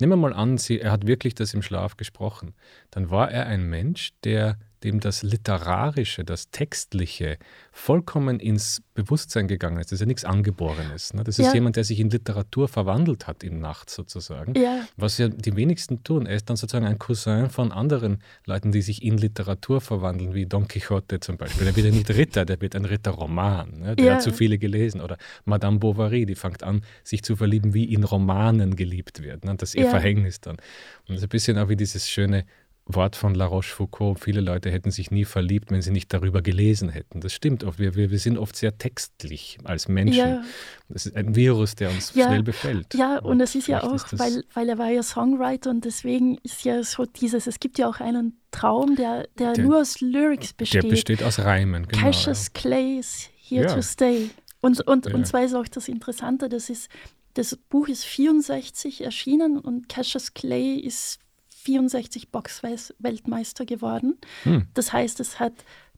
[0.00, 2.54] nehmen wir mal an, sie, er hat wirklich das im Schlaf gesprochen,
[2.90, 7.38] dann war er ein Mensch, der dem das Literarische, das Textliche
[7.72, 9.86] vollkommen ins Bewusstsein gegangen ist.
[9.92, 11.14] Das ist ja nichts Angeborenes.
[11.14, 11.24] Ne?
[11.24, 11.54] Das ist Ja.
[11.54, 14.54] jemand, der sich in Literatur verwandelt hat in Nacht sozusagen.
[14.58, 16.26] Ja, Was ja die wenigsten tun.
[16.26, 20.46] Er ist dann sozusagen ein Cousin von anderen Leuten, die sich in Literatur verwandeln, wie
[20.46, 21.64] Don Quixote zum Beispiel.
[21.64, 23.78] Der wird ja nicht Ritter, der wird ein Ritterroman.
[23.80, 23.96] Ne?
[23.96, 24.14] Der Ja.
[24.14, 25.00] hat zu viele gelesen.
[25.00, 29.44] Oder Madame Bovary, die fängt an, sich zu verlieben, wie in Romanen geliebt wird.
[29.44, 29.54] Ne?
[29.56, 29.90] Das ist ihr.
[29.90, 30.56] Verhängnis dann.
[30.56, 30.60] Und
[31.08, 32.44] das ist ein bisschen auch wie dieses schöne
[32.94, 34.20] Wort von La Rochefoucauld.
[34.20, 37.20] Viele Leute hätten sich nie verliebt, wenn sie nicht darüber gelesen hätten.
[37.20, 37.78] Das stimmt oft.
[37.78, 40.16] Wir, wir, wir sind oft sehr textlich als Menschen.
[40.18, 40.42] Ja.
[40.88, 42.26] Das ist ein Virus, der uns Ja.
[42.26, 42.94] schnell befällt.
[42.94, 46.38] ja, und es ist ja auch, das- weil, weil er war ja Songwriter und deswegen
[46.42, 50.00] ist ja so dieses, es gibt ja auch einen Traum, der, der, Der- nur aus
[50.00, 50.88] Lyrics Der besteht.
[50.88, 51.86] besteht aus Reimen.
[51.86, 53.74] Genau, Cassius Clay is here Ja.
[53.74, 54.30] to stay.
[54.60, 55.14] Und, und, Ja.
[55.14, 56.88] und zwar ist auch das Interessante, das ist,
[57.34, 61.18] das Buch ist 64 erschienen und Cassius Clay ist
[61.62, 64.18] 64 Boxweltmeister geworden.
[64.44, 64.66] Hm.
[64.74, 65.52] Das heißt, es hat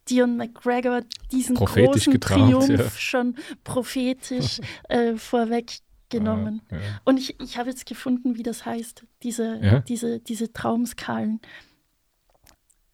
[0.08, 2.90] Dion McGregor diesen großen geträumt, Triumph ja.
[2.90, 6.62] schon prophetisch äh, vorweggenommen.
[6.70, 7.00] Ja, ja.
[7.04, 9.80] Und ich, ich habe jetzt gefunden, wie das heißt, diese, Ja.
[9.80, 11.40] diese, diese Traumskalen.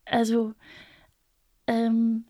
[0.05, 0.55] Also,
[1.67, 2.25] ähm,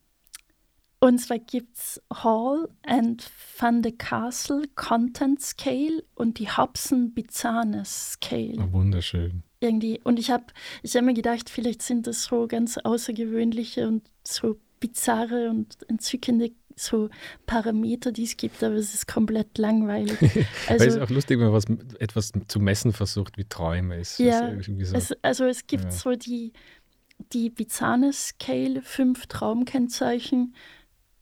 [1.00, 7.84] und zwar gibt es Hall and Van de Castle Content Scale und die Hobson Bizarre
[7.84, 8.56] Scale.
[8.58, 9.44] Oh, wunderschön.
[9.60, 10.00] Irgendwie.
[10.04, 10.44] Und ich habe
[10.82, 16.52] ich hab mir gedacht, vielleicht sind das so ganz außergewöhnliche und so bizarre und entzückende
[16.76, 17.08] so
[17.46, 20.16] Parameter, die es gibt, aber es ist komplett langweilig.
[20.20, 21.64] Weil es Also, ist auch lustig, wenn man was,
[21.98, 24.20] etwas zu messen versucht, wie Träume ist.
[24.20, 24.94] Ja, irgendwie so.
[24.96, 25.90] es, also es gibt Ja.
[25.90, 26.52] so die,
[27.32, 30.54] die bizarre Scale, fünf Traumkennzeichen,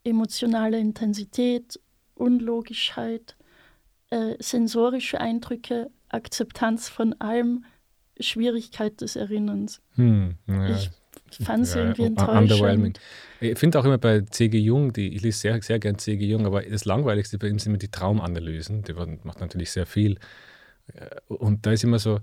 [0.04, 1.80] emotionale Intensität,
[2.14, 3.36] Unlogischheit,
[4.10, 7.64] äh, sensorische Eindrücke, Akzeptanz von allem,
[8.20, 9.80] Schwierigkeit des Erinnerns.
[9.94, 10.78] hm, naja.
[11.30, 12.52] Ich fand es Ja, irgendwie enttäuschend.
[12.52, 12.92] underwhelming.
[13.40, 14.58] Ich finde auch immer bei C.G.
[14.58, 16.24] Jung, die, ich lese sehr, sehr gern C.G.
[16.24, 18.82] Jung, aber das Langweiligste bei ihm sind immer die Traumanalysen.
[18.82, 20.18] Der macht natürlich sehr viel.
[20.94, 22.20] Äh, Und da ist immer so,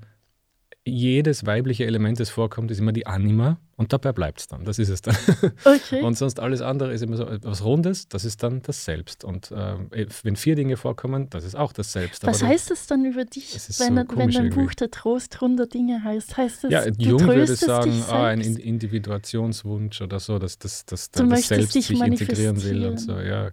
[0.85, 4.65] jedes weibliche Element, das vorkommt, ist immer die Anima und dabei bleibt es dann.
[4.65, 5.15] Das ist es dann.
[5.63, 6.01] Okay.
[6.01, 9.23] Und sonst alles andere ist immer so etwas Rundes, das ist dann das Selbst.
[9.23, 12.25] Und äh, wenn vier Dinge vorkommen, das ist auch das Selbst.
[12.25, 14.49] Was Aber heißt das dann über dich, wenn, so wenn dein.
[14.49, 16.35] Buch der Trost runder Dinge heißt?
[16.35, 21.11] Heißt das, ja, du Jung würde sagen, ah, ein Individuationswunsch oder so, dass das, das,
[21.11, 23.19] Du das möchtest Selbst sich integrieren will und so.
[23.19, 23.51] Ja.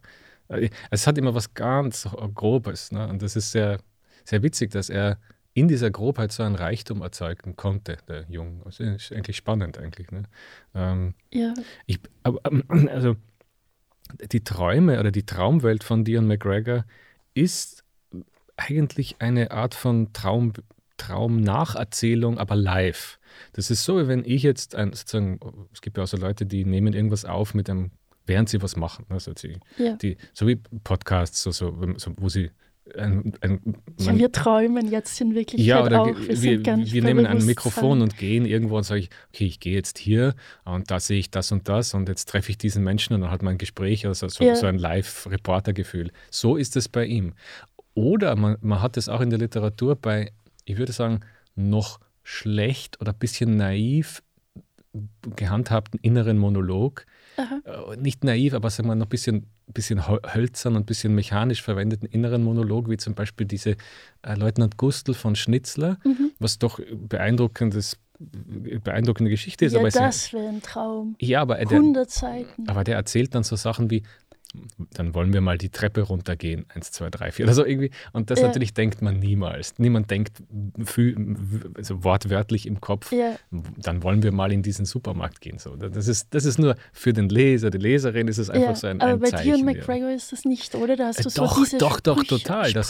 [0.49, 2.91] Äh, Es hat immer was ganz Grobes.
[2.91, 3.07] Ne?
[3.09, 3.79] Und das ist sehr,
[4.25, 5.19] sehr witzig, dass er
[5.53, 8.63] in dieser Grobheit so einen Reichtum erzeugen konnte, der Jung.
[8.65, 10.11] Das ist eigentlich spannend eigentlich.
[10.11, 10.25] Ne?
[10.75, 11.55] Ähm, Ja,
[11.87, 13.17] ich, aber, ähm, also
[14.33, 16.85] die Träume oder die Traumwelt von Dion McGregor
[17.35, 17.85] ist
[18.57, 20.53] eigentlich eine Art von Traum,
[20.97, 23.19] Traumnacherzählung, aber live.
[23.53, 25.41] Das ist so, wie wenn ich jetzt ein, sozusagen,
[25.73, 27.91] es gibt ja auch so Leute, die nehmen irgendwas auf mit einem,
[28.27, 29.07] während sie was machen.
[29.09, 29.97] Also sie, ja.
[29.97, 31.75] die, so wie Podcasts, so, so,
[32.17, 32.51] wo sie
[32.97, 36.17] ein, ein, ja, wir träumen jetzt in Wirklichkeit ja, oder auch.
[36.17, 37.45] Wir, wir, wir nehmen ein.
[37.45, 41.19] Mikrofon und gehen irgendwo und sage ich, okay, ich gehe jetzt hier und da sehe
[41.19, 43.59] ich das und das und jetzt treffe ich diesen Menschen und dann hat man ein
[43.59, 44.57] Gespräch oder so, so, Ja.
[44.57, 46.11] so ein Live-Reporter-Gefühl.
[46.31, 47.35] So ist es bei ihm.
[47.95, 50.33] Oder man, man hat es auch in der Literatur bei,
[50.65, 51.21] ich würde sagen,
[51.55, 54.23] noch schlecht oder ein bisschen naiv
[55.37, 57.07] gehandhabten inneren Monolog.
[57.37, 57.93] Aha.
[57.93, 61.15] Äh, Nicht naiv, aber sagen wir noch ein bisschen, bisschen hö- hölzern und ein bisschen
[61.15, 63.77] mechanisch verwendeten inneren Monolog, wie zum Beispiel diese
[64.23, 66.33] äh, Leutnant Gustl von Schnitzler, Mhm.
[66.39, 69.73] was doch beeindruckendes, beeindruckende Geschichte ist.
[69.73, 71.17] Ja, aber das wäre ein Traum.
[71.21, 72.69] ja, aber der, 100 Seiten.
[72.69, 74.03] aber der erzählt dann so Sachen wie,
[74.95, 77.91] dann wollen wir mal die Treppe runtergehen, eins, zwei, drei, vier, oder so irgendwie.
[78.13, 78.47] Und das Ja.
[78.49, 79.79] natürlich denkt man niemals.
[79.79, 80.43] Niemand denkt
[81.77, 85.59] also wortwörtlich im Kopf, Ja, dann wollen wir mal in diesen Supermarkt gehen.
[85.59, 88.75] So, das, ist, das ist nur für den Leser, die Leserin ist es einfach ja.
[88.75, 89.45] so ein, aber ein bei Zeichen.
[89.45, 89.65] dir und.
[89.65, 90.97] McGregor ist das nicht, oder?
[90.97, 92.73] Da hast Äh, du so doch, diese doch, doch, Sprüche- total.
[92.73, 92.89] Das.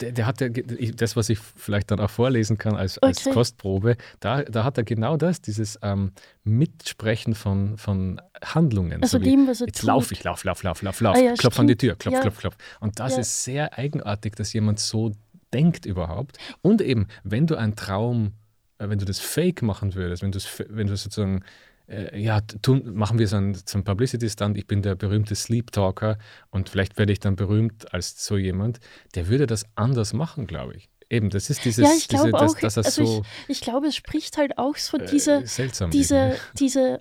[0.00, 3.32] Der, der hat ja, das, was ich vielleicht dann auch vorlesen kann als, als Okay.
[3.34, 6.12] Kostprobe, da, da hat er genau das, dieses ähm,
[6.44, 9.02] Mitsprechen von, von Handlungen.
[9.02, 9.86] Also so dem, was er Jetzt tut.
[9.88, 11.16] lauf ich, lauf, lauf, lauf, lauf, lauf.
[11.16, 11.80] Ah ja, klopf an die stimmt.
[11.80, 12.20] Tür, klopf, Ja.
[12.20, 12.56] klopf, klopf.
[12.80, 13.20] Und das Ja.
[13.20, 15.12] ist sehr eigenartig, dass jemand so
[15.54, 16.38] denkt überhaupt.
[16.62, 18.32] Und eben, wenn du einen Traum,
[18.78, 21.42] äh, wenn du das fake machen würdest, wenn du es, wenn du sozusagen
[21.88, 25.70] äh, ja, tun, machen wir so einen, so einen Publicity-Stand, ich bin der berühmte Sleep
[25.70, 26.18] Talker
[26.50, 28.80] und vielleicht werde ich dann berühmt als so jemand,
[29.14, 30.88] der würde das anders machen, glaube ich.
[31.08, 32.58] Eben, das ist dieses, Ja, ich diese, auch.
[32.58, 35.92] dass er also so ich, ich glaube, es spricht halt auch so äh, diese, seltsam
[35.92, 36.40] diese, irgendwie.
[36.58, 37.00] diese,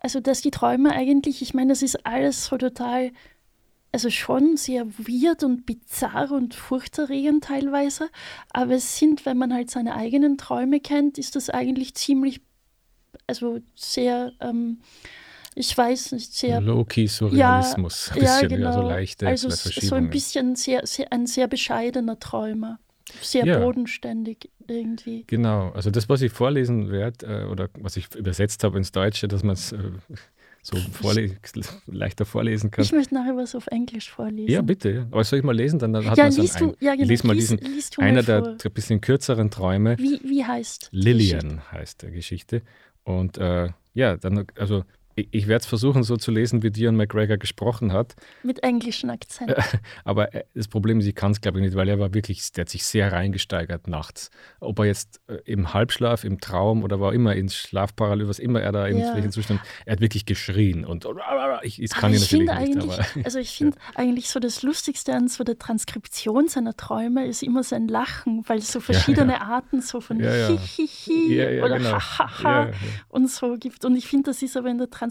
[0.00, 3.12] also dass die Träume eigentlich, ich meine, das ist alles so total,
[3.92, 8.08] also schon sehr weird und bizarr und furchterregend teilweise,
[8.50, 12.40] aber es sind, wenn man halt seine eigenen Träume kennt, ist das eigentlich ziemlich,
[13.26, 14.80] also sehr, ähm,
[15.54, 18.88] ich weiß nicht, sehr Low-key Surrealismus, ein ja, bisschen, ja, so genau.
[18.88, 19.90] leichte also s- Verschiebungen.
[19.90, 22.78] so ein bisschen sehr, sehr, ein sehr bescheidener Träumer.
[23.20, 23.58] Sehr Ja.
[23.58, 25.24] bodenständig irgendwie.
[25.26, 29.28] Genau, also das, was ich vorlesen werde, äh, oder was ich übersetzt habe ins Deutsche,
[29.28, 29.78] dass man es äh,
[30.62, 31.36] so vorle
[31.86, 32.84] leichter vorlesen kann.
[32.84, 34.50] Ich möchte nachher was auf Englisch vorlesen.
[34.50, 35.06] Ja, bitte.
[35.10, 35.78] Aber soll ich mal lesen?
[35.78, 37.08] Dann, dann hat ja, man liest du, ja, genau.
[37.08, 39.96] lies mal lies, diesen, liest du einer der bisschen kürzeren Träume.
[39.98, 42.62] Wie, wie heißt Lillian heißt der Geschichte.
[43.04, 44.84] Und äh, ja, dann, also
[45.20, 48.14] ich, ich werde es versuchen, so zu lesen, wie Dion McGregor gesprochen hat.
[48.42, 49.54] Mit englischem Akzent.
[50.04, 52.52] Aber äh, das Problem ist, ich kann es glaube ich nicht, weil er war wirklich,
[52.52, 54.30] der hat sich sehr reingesteigert nachts.
[54.60, 58.60] Ob er jetzt äh, im Halbschlaf, im Traum oder war immer ins Schlafparalyse, was immer
[58.60, 59.14] er da in Ja.
[59.14, 61.06] welchen Zustand, er hat wirklich geschrien und
[61.62, 62.76] ich, ich kann ihn ich natürlich finde nicht.
[62.76, 67.26] eigentlich, Aber, also ich finde eigentlich so das Lustigste an so der Transkription seiner Träume
[67.26, 70.48] ist immer sein Lachen, weil es so verschiedene Arten so von Ja, ja.
[70.58, 71.92] Hihihi Ja, ja, oder genau.
[71.92, 72.74] Hahaha Ja, ja.
[73.08, 73.84] und so gibt.
[73.84, 75.09] Und ich finde, das ist aber in der Transkription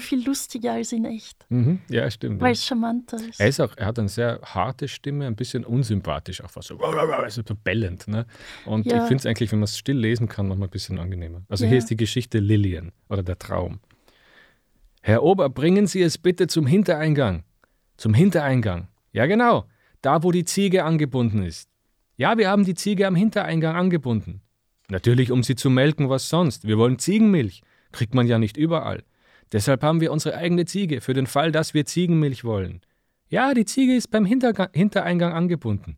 [0.00, 2.40] viel lustiger als in echt, mhm, ja, stimmt.
[2.40, 3.40] weil es charmanter ist.
[3.40, 6.78] Er, ist auch, er hat eine sehr harte Stimme, ein bisschen unsympathisch, auch fast so,
[6.78, 8.08] also so bellend.
[8.08, 8.26] Ne?
[8.64, 8.96] Und Ja.
[8.96, 11.42] ich finde es eigentlich, wenn man es still lesen kann, noch mal ein bisschen angenehmer.
[11.48, 11.70] Also Ja.
[11.70, 13.80] hier ist die Geschichte Lillian oder der Traum.
[15.02, 17.44] Herr Ober, bringen Sie es bitte zum Hintereingang.
[17.96, 18.88] Zum Hintereingang.
[19.12, 19.66] Ja, genau.
[20.02, 21.68] Da, wo die Ziege angebunden ist.
[22.16, 24.40] Ja, wir haben die Ziege am Hintereingang angebunden.
[24.88, 26.66] Natürlich, um sie zu melken, was sonst.
[26.66, 27.62] Wir wollen Ziegenmilch.
[27.92, 29.04] Kriegt man ja nicht überall.
[29.52, 32.80] Deshalb haben wir unsere eigene Ziege, für den Fall, dass wir Ziegenmilch wollen.
[33.28, 35.96] Ja, die Ziege ist beim Hinterga Hintereingang angebunden.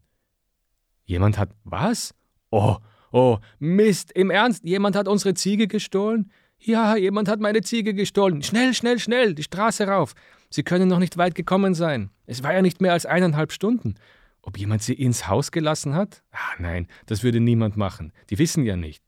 [1.05, 1.51] Jemand hat.
[1.65, 2.15] Was?
[2.51, 2.77] Oh,
[3.13, 6.31] oh, Mist, im Ernst, jemand hat unsere Ziege gestohlen?
[6.59, 8.43] Ja, jemand hat meine Ziege gestohlen.
[8.43, 10.15] Schnell, schnell, schnell, die Straße rauf.
[10.51, 12.11] Sie können noch nicht weit gekommen sein.
[12.27, 13.95] Es war ja nicht mehr als eineinhalb Stunden.
[14.43, 16.23] Ob jemand sie ins Haus gelassen hat?
[16.33, 18.13] Ah, nein, das würde niemand machen.
[18.31, 19.03] Die wissen ja nicht.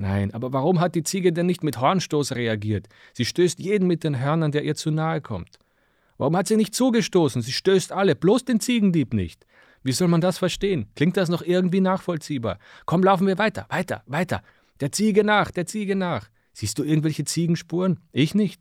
[0.00, 2.88] Nein, aber warum hat die Ziege denn nicht mit Hornstoß reagiert?
[3.12, 5.58] Sie stößt jeden mit den Hörnern, der ihr zu nahe kommt.
[6.16, 7.42] Warum hat sie nicht zugestoßen?
[7.42, 9.44] Sie stößt alle, bloß den Ziegendieb nicht.
[9.82, 10.86] Wie soll man das verstehen?
[10.96, 12.58] Klingt das noch irgendwie nachvollziehbar?
[12.86, 14.42] Komm, laufen wir weiter, weiter, weiter.
[14.80, 16.30] Der Ziege nach, der Ziege nach.
[16.54, 18.00] Siehst du irgendwelche Ziegenspuren?
[18.10, 18.58] Ich nicht.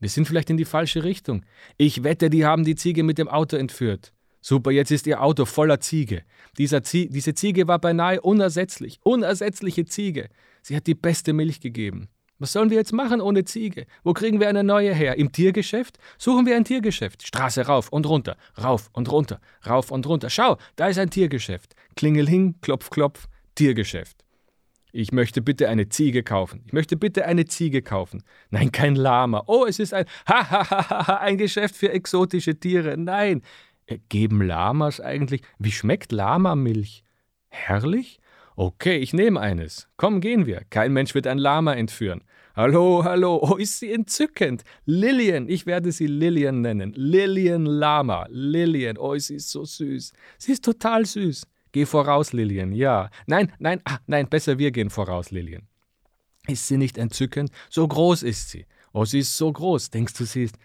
[0.00, 1.44] Wir sind vielleicht in die falsche Richtung.
[1.76, 4.12] Ich wette, die haben die Ziege mit dem Auto entführt.
[4.40, 6.24] Super, jetzt ist ihr Auto voller Ziege.
[6.58, 8.98] Dieser Zie diese Ziege war beinahe unersetzlich.
[9.04, 10.28] Unersetzliche Ziege.
[10.62, 12.08] Sie hat die beste Milch gegeben.
[12.38, 13.86] Was sollen wir jetzt machen ohne Ziege?
[14.02, 15.16] Wo kriegen wir eine neue her?
[15.16, 15.98] Im Tiergeschäft?
[16.18, 17.24] Suchen wir ein Tiergeschäft.
[17.24, 20.28] Straße rauf und runter, rauf und runter, rauf und runter.
[20.28, 21.74] Schau, da ist ein Tiergeschäft.
[21.94, 24.24] Klingelhing, klopf, klopf, Tiergeschäft.
[24.90, 26.62] Ich möchte bitte eine Ziege kaufen.
[26.66, 28.24] Ich möchte bitte eine Ziege kaufen.
[28.50, 29.44] Nein, kein Lama.
[29.46, 32.96] Oh, es ist ein ha ha ha ha ein Geschäft für exotische Tiere.
[32.96, 33.42] Nein.
[33.86, 35.42] Äh, geben Lamas eigentlich?
[35.58, 37.04] Wie schmeckt Lamamilch?
[37.48, 38.18] Herrlich?
[38.56, 39.88] Okay, ich nehme eines.
[39.96, 40.62] Komm, gehen wir.
[40.68, 42.22] Kein Mensch wird ein Lama entführen.
[42.54, 44.62] Hallo, hallo, oh, ist sie entzückend.
[44.84, 46.92] Lillian, ich werde sie Lillian nennen.
[46.94, 48.26] Lillian Lama.
[48.28, 50.12] Lillian, oh, sie ist so süß.
[50.36, 51.46] Sie ist total süß.
[51.72, 53.08] Geh voraus, Lillian, ja.
[53.26, 55.62] Nein, nein, ah, nein, besser wir gehen voraus, Lillian.
[56.46, 57.50] Ist sie nicht entzückend?
[57.70, 58.66] So groß ist sie.
[58.92, 59.90] Oh, sie ist so groß.
[59.90, 60.56] Denkst du, sie ist.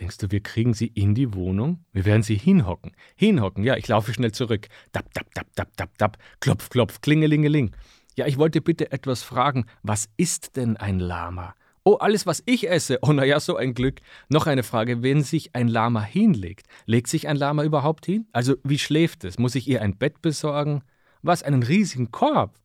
[0.00, 1.84] Denkst du, wir kriegen sie in die Wohnung?
[1.92, 2.92] Wir werden sie hinhocken.
[3.16, 4.68] Hinhocken, ja, ich laufe schnell zurück.
[4.92, 6.18] Dab, dab, dab, dab, dab, dab.
[6.40, 7.72] Klopf, klopf, klingelingeling.
[8.16, 9.66] Ja, ich wollte bitte etwas fragen.
[9.82, 11.54] Was ist denn ein Lama?
[11.84, 12.98] Oh, alles, was ich esse.
[13.02, 14.00] Oh, naja, so ein Glück.
[14.28, 15.02] Noch eine Frage.
[15.02, 18.26] Wenn sich ein Lama hinlegt, legt sich ein Lama überhaupt hin?
[18.32, 19.38] Also, wie schläft es?
[19.38, 20.82] Muss ich ihr ein Bett besorgen?
[21.22, 22.58] Was, einen riesigen Korb?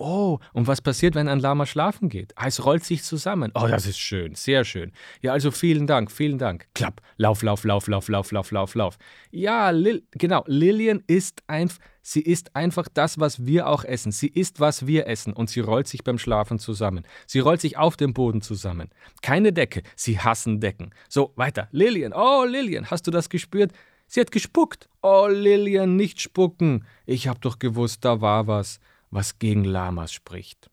[0.00, 2.32] Oh, und was passiert, wenn ein Lama schlafen geht?
[2.36, 3.50] Ah, es rollt sich zusammen.
[3.54, 4.92] Oh, das ist schön, sehr schön.
[5.22, 6.68] Ja, also vielen Dank, vielen Dank.
[6.72, 8.98] Klapp, lauf, lauf, lauf, lauf, lauf, lauf, lauf, lauf.
[9.32, 14.12] Ja, Lil genau, Lillian ist einfach, sie ist einfach das, was wir auch essen.
[14.12, 17.04] Sie ist, was wir essen und sie rollt sich beim Schlafen zusammen.
[17.26, 18.90] Sie rollt sich auf dem Boden zusammen.
[19.20, 20.94] Keine Decke, sie hassen Decken.
[21.08, 21.66] So, weiter.
[21.72, 23.72] Lillian, oh, Lillian, hast du das gespürt?
[24.06, 24.88] Sie hat gespuckt.
[25.02, 26.86] Oh, Lillian, nicht spucken.
[27.04, 28.78] Ich hab doch gewusst, da war was
[29.10, 30.70] was gegen Lamas spricht.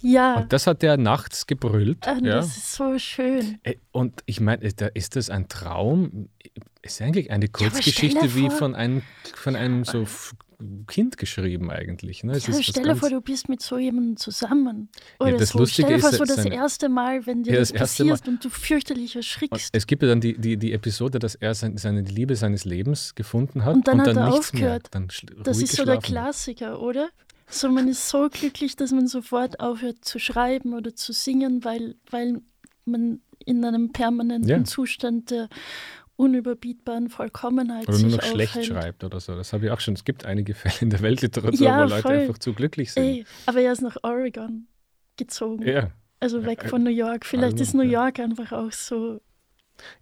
[0.00, 0.36] Ja.
[0.36, 1.98] Und das hat er nachts gebrüllt.
[2.02, 2.36] Ach, ja.
[2.36, 3.58] Das ist so schön.
[3.62, 6.28] Äh, und ich meine, ist das ein Traum?
[6.82, 9.02] Ist eigentlich eine Kurzgeschichte ja, wie von einem,
[9.34, 10.06] von einem so
[10.86, 12.24] Kind geschrieben eigentlich.
[12.24, 12.34] Ne?
[12.34, 14.88] Ja, stell dir vor, du bist mit so jemandem zusammen.
[15.18, 15.58] Oder ja, das so.
[15.58, 18.28] Lustige stell dir vor, ist, so das erste Mal, wenn dir ja, das, das passiert
[18.28, 19.70] und du fürchterlich erschrickst.
[19.72, 23.64] Es gibt ja dann die, die, die Episode, dass er seine Liebe seines Lebens gefunden
[23.64, 24.94] hat und dann, und hat dann er nichts aufgehört.
[24.94, 25.08] Mehr,
[25.42, 27.10] das ist so der Klassiker, oder?
[27.48, 31.96] So, man ist so glücklich, dass man sofort aufhört zu schreiben oder zu singen, weil,
[32.08, 32.42] weil
[32.84, 34.64] man in einem permanenten ja.
[34.64, 35.48] Zustand der
[36.20, 38.50] unüberbietbaren Vollkommenheit oder nur noch aufhält.
[38.50, 39.34] schlecht schreibt oder so.
[39.34, 39.94] Das habe ich auch schon.
[39.94, 42.12] Es gibt einige Fälle in der Weltliteratur, ja, wo Leute voll.
[42.12, 43.02] einfach zu glücklich sind.
[43.02, 44.66] Ey, aber er ist nach Oregon
[45.16, 45.66] gezogen.
[45.66, 45.90] Ja.
[46.20, 47.24] Also weg von New York.
[47.24, 49.22] Vielleicht also, ist New York einfach auch so.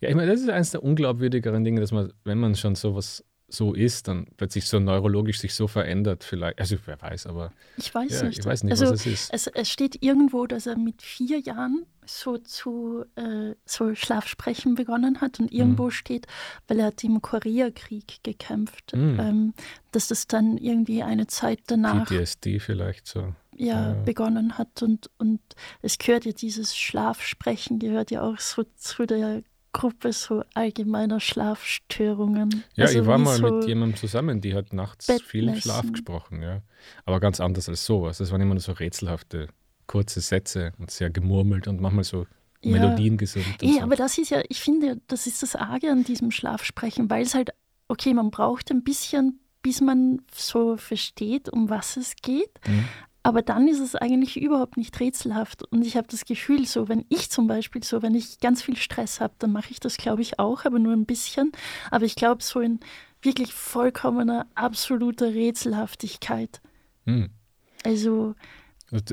[0.01, 3.25] Ja, ich meine, das ist eines der unglaubwürdigeren Dinge, dass man, wenn man schon sowas
[3.49, 6.61] so ist, dann plötzlich so neurologisch sich so verändert, vielleicht.
[6.61, 7.53] Also wer weiß, aber.
[7.77, 8.39] Ich weiß ja, nicht.
[8.39, 9.33] Ich weiß nicht, also, was es ist.
[9.33, 15.21] Es, es steht irgendwo, dass er mit vier Jahren so zu äh, so Schlafsprechen begonnen
[15.21, 15.91] hat und irgendwo mhm.
[15.91, 16.27] steht,
[16.67, 19.19] weil er hat im Koreakrieg gekämpft, mhm.
[19.21, 19.55] ähm,
[19.93, 24.03] dass das dann irgendwie eine Zeit danach PTSD vielleicht so ja, Ja.
[24.05, 25.41] begonnen hat und, und
[25.83, 29.43] es gehört ja dieses Schlafsprechen gehört ja auch so zu der
[29.79, 32.65] Gruppe so allgemeiner Schlafstörungen.
[32.75, 35.61] Ja, Also ich war mal so, mit jemandem zusammen, die hat nachts viel Bettnässen.
[35.63, 36.63] Schlaf gesprochen, ja.
[37.05, 38.19] Aber ganz anders als sowas.
[38.19, 39.49] Das waren immer nur so rätselhafte,
[39.87, 42.27] kurze Sätze und sehr gemurmelt und manchmal so
[42.63, 42.73] Ja.
[42.73, 43.47] Melodien gesungen.
[43.63, 43.81] Eh, so.
[43.83, 47.37] aber das ist ja, ich finde, das ist das Arge an diesem Schlafsprechen, weil es
[47.37, 47.51] halt,
[47.87, 52.51] okay, man braucht ein bisschen, bis man so versteht, um was es geht.
[52.67, 52.85] Mhm.
[53.23, 55.65] Aber dann ist es eigentlich überhaupt nicht rätselhaft.
[55.71, 58.77] Und ich habe das Gefühl, so, wenn ich zum Beispiel so, wenn ich ganz viel
[58.77, 61.53] Stress habe, dann mache ich das, glaube ich, auch, aber nur ein bisschen.
[61.91, 62.81] Aber ich glaube, so in
[63.21, 66.61] wirklich vollkommener, absoluter Rätselhaftigkeit.
[67.07, 67.31] Hm.
[67.85, 68.35] Also,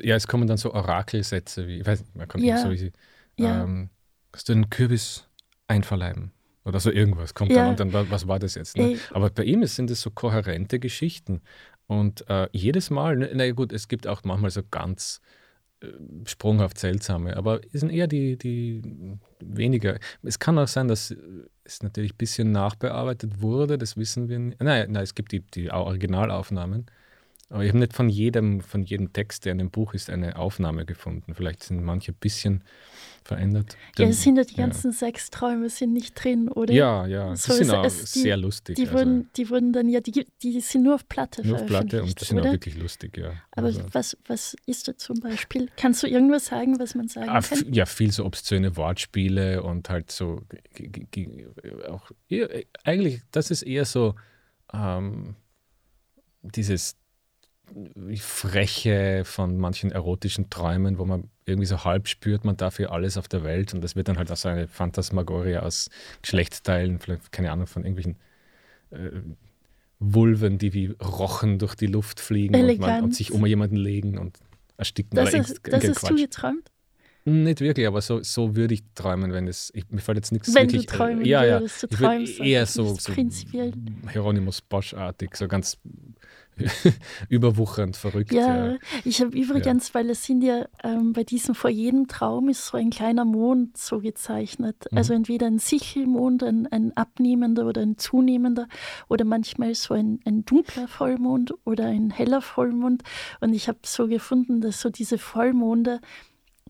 [0.01, 2.57] Ja, es kommen dann so Orakelsätze wie, ich weiß nicht, man kommt Ja.
[2.59, 2.91] so wie sie,
[3.37, 3.63] Ja.
[3.63, 3.89] ähm,
[4.31, 5.27] kannst du einen Kürbis
[5.67, 6.31] einverleiben?
[6.63, 7.57] Oder so irgendwas kommt Ja.
[7.63, 8.75] dann und dann, wa- was war das jetzt?
[8.77, 8.97] Ne?
[9.11, 11.41] Aber bei ihm sind es so kohärente Geschichten.
[11.87, 15.21] Und äh, jedes Mal, ne, na gut, es gibt auch manchmal so ganz
[15.81, 15.87] äh,
[16.25, 18.81] sprunghaft seltsame, aber es sind eher die, die
[19.39, 19.99] weniger.
[20.23, 21.15] Es kann auch sein, dass
[21.63, 24.61] es natürlich ein bisschen nachbearbeitet wurde, das wissen wir nicht.
[24.61, 26.87] Nein, nein es gibt die, die Originalaufnahmen.
[27.49, 30.35] Aber ich habe nicht von jedem, von jedem Text, der in dem Buch ist, eine
[30.35, 31.35] Aufnahme gefunden.
[31.35, 32.63] Vielleicht sind manche ein bisschen
[33.23, 33.77] verändert.
[33.97, 34.65] ja, es sind ja die ja.
[34.65, 36.73] ganzen Sexträume sind nicht drin, oder?
[36.73, 38.75] Ja, ja, die So sind ist auch es- die- sehr lustig.
[38.77, 41.65] Die also wurden, die wurden dann ja, die, die sind nur auf Platte nur auf
[41.67, 42.49] Platte und die sind oder?
[42.49, 43.33] auch wirklich lustig, ja.
[43.51, 45.69] Aber Also- was, was ist da zum Beispiel?
[45.77, 47.71] Kannst du irgendwas sagen, was man sagen Ah, kann?
[47.73, 50.41] ja, viel so obszöne Wortspiele und halt so
[51.87, 52.11] auch
[52.83, 54.15] eigentlich, das ist eher so
[54.73, 55.35] ähm,
[56.41, 56.95] dieses
[58.17, 63.27] Freche von manchen erotischen Träumen, wo man irgendwie so halb spürt, man dafür alles auf
[63.27, 65.89] der Welt und das wird dann halt auch so eine Phantasmagorie aus
[66.21, 68.17] Geschlechtsteilen, vielleicht, keine Ahnung, von irgendwelchen
[68.91, 69.21] äh,
[69.99, 74.17] Vulven, die wie Rochen durch die Luft fliegen und, man, und, sich um jemanden legen
[74.17, 74.37] und
[74.77, 75.15] ersticken.
[75.15, 76.71] Das, ist, das hast du geträumt?
[77.27, 79.71] Nicht wirklich, aber so, so würde ich träumen, wenn es.
[79.73, 80.85] Ich, mir fällt jetzt nichts wenn wirklich.
[80.85, 81.59] Du träumen äh, ja, ja.
[81.59, 83.73] Würdest, du ich träumst, eher so, so prinzipiell.
[84.11, 85.79] Hieronymus Bosch-artig, so ganz
[87.29, 88.31] überwuchernd, verrückt.
[88.31, 92.49] Ja, Ja, ich habe übrigens, weil es sind ja ähm, bei diesem vor jedem Traum
[92.49, 94.85] ist so ein kleiner Mond so gezeichnet.
[94.91, 94.97] Mhm.
[94.97, 98.67] Also entweder ein Sichelmond, ein, ein abnehmender oder ein zunehmender
[99.07, 103.03] oder manchmal so ein, ein dunkler Vollmond oder ein heller Vollmond.
[103.41, 105.99] Und ich habe so gefunden, dass so diese Vollmonde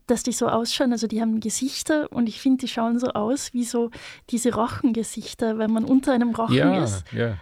[0.06, 3.52] dass die so ausschauen, also die haben Gesichter und ich finde, die schauen so aus
[3.52, 3.90] wie so
[4.30, 7.04] diese Rochengesichter, wenn man unter einem Rochen ja, ist.
[7.12, 7.38] ja.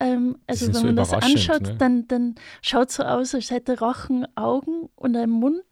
[0.00, 1.76] Ähm, also wenn so man das anschaut, ne?
[1.76, 5.64] dann, dann schaut so aus, als hätte Rochen Augen und einen Mund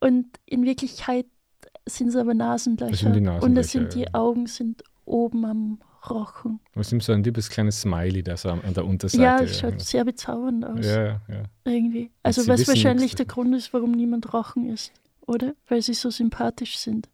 [0.00, 1.26] und in Wirklichkeit
[1.86, 2.90] sind es aber Nasenlöcher.
[2.90, 4.14] Das sind die und das Nasenlöcher, sind die ja.
[4.14, 6.60] Augen sind oben am Rochen.
[6.74, 9.22] Was nimmt so ein liebes kleines Smiley, das an an der Unterseite.
[9.22, 10.86] ja, es schaut sehr bezaubernd aus.
[10.86, 11.42] ja, ja.
[11.64, 12.10] Irgendwie.
[12.22, 14.92] Also was wahrscheinlich nichts der Grund ist, warum niemand Rochen isst,
[15.26, 15.54] oder?
[15.68, 17.08] Weil sie so sympathisch sind.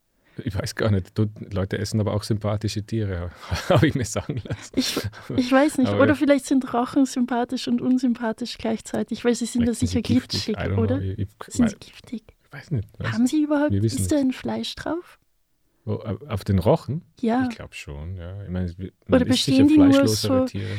[0.44, 1.12] Ich weiß gar nicht.
[1.52, 3.30] Leute essen aber auch sympathische Tiere,
[3.68, 4.72] habe ich mir sagen lassen.
[4.76, 4.98] Ich,
[5.36, 5.88] ich weiß nicht.
[5.88, 10.56] Aber- oder vielleicht sind Rochen sympathisch und unsympathisch gleichzeitig, weil sie sind sind sicher giftig,
[10.76, 11.00] oder?
[11.00, 12.22] Ich, ich, Sind sie giftig?
[12.50, 12.88] weiß nicht.
[12.98, 13.12] Was?
[13.12, 15.18] Haben sie überhaupt, ist da ein Fleisch drauf?
[15.84, 15.94] Wo,
[16.28, 17.02] auf den Rochen?
[17.20, 18.42] Ja, Ich glaube schon, ja.
[18.42, 18.74] Ich meine,
[19.08, 20.78] Oder bestehen die nur so- Tiere.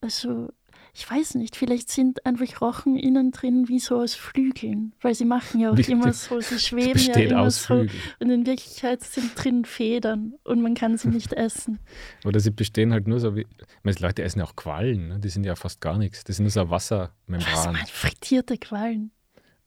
[0.00, 0.48] also
[0.94, 5.24] ich weiß nicht, vielleicht sind einfach Rochen innen drin wie so aus Flügeln, weil sie
[5.24, 8.02] machen ja auch immer so, sie schweben ja immer aus so Flügeln.
[8.20, 11.78] und in Wirklichkeit sind drin Federn und man kann sie nicht essen.
[12.26, 13.40] Oder sie bestehen halt nur so wie.
[13.42, 15.18] Ich meine, Leute essen ja auch Quallen, ne?
[15.18, 16.24] die sind ja fast gar nichts.
[16.24, 19.12] Das sind nur so eine Was man frittierte Quallen.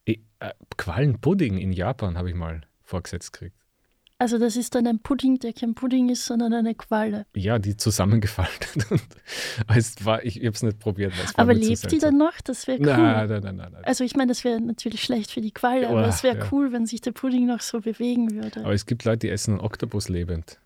[0.06, 0.18] Äh,
[0.78, 3.58] Quallenpudding in Japan habe ich mal vorgesetzt gekriegt.
[4.18, 7.26] Also das ist dann ein Pudding, der kein Pudding ist, sondern eine Qualle.
[7.36, 8.86] Ja, die zusammengefaltet.
[9.76, 11.14] Es war, ich ich habe es nicht probiert.
[11.36, 12.40] Aber lebt die dann noch?
[12.44, 12.86] Das wäre cool.
[12.86, 13.84] Nein, nein, nein, nein.
[13.84, 16.48] Also ich meine, das wäre natürlich schlecht für die Qualle, aber Uah, es wäre ja.
[16.52, 18.62] cool, wenn sich der Pudding noch so bewegen würde.
[18.62, 20.60] Aber es gibt Leute, die essen einen Oktopus lebend.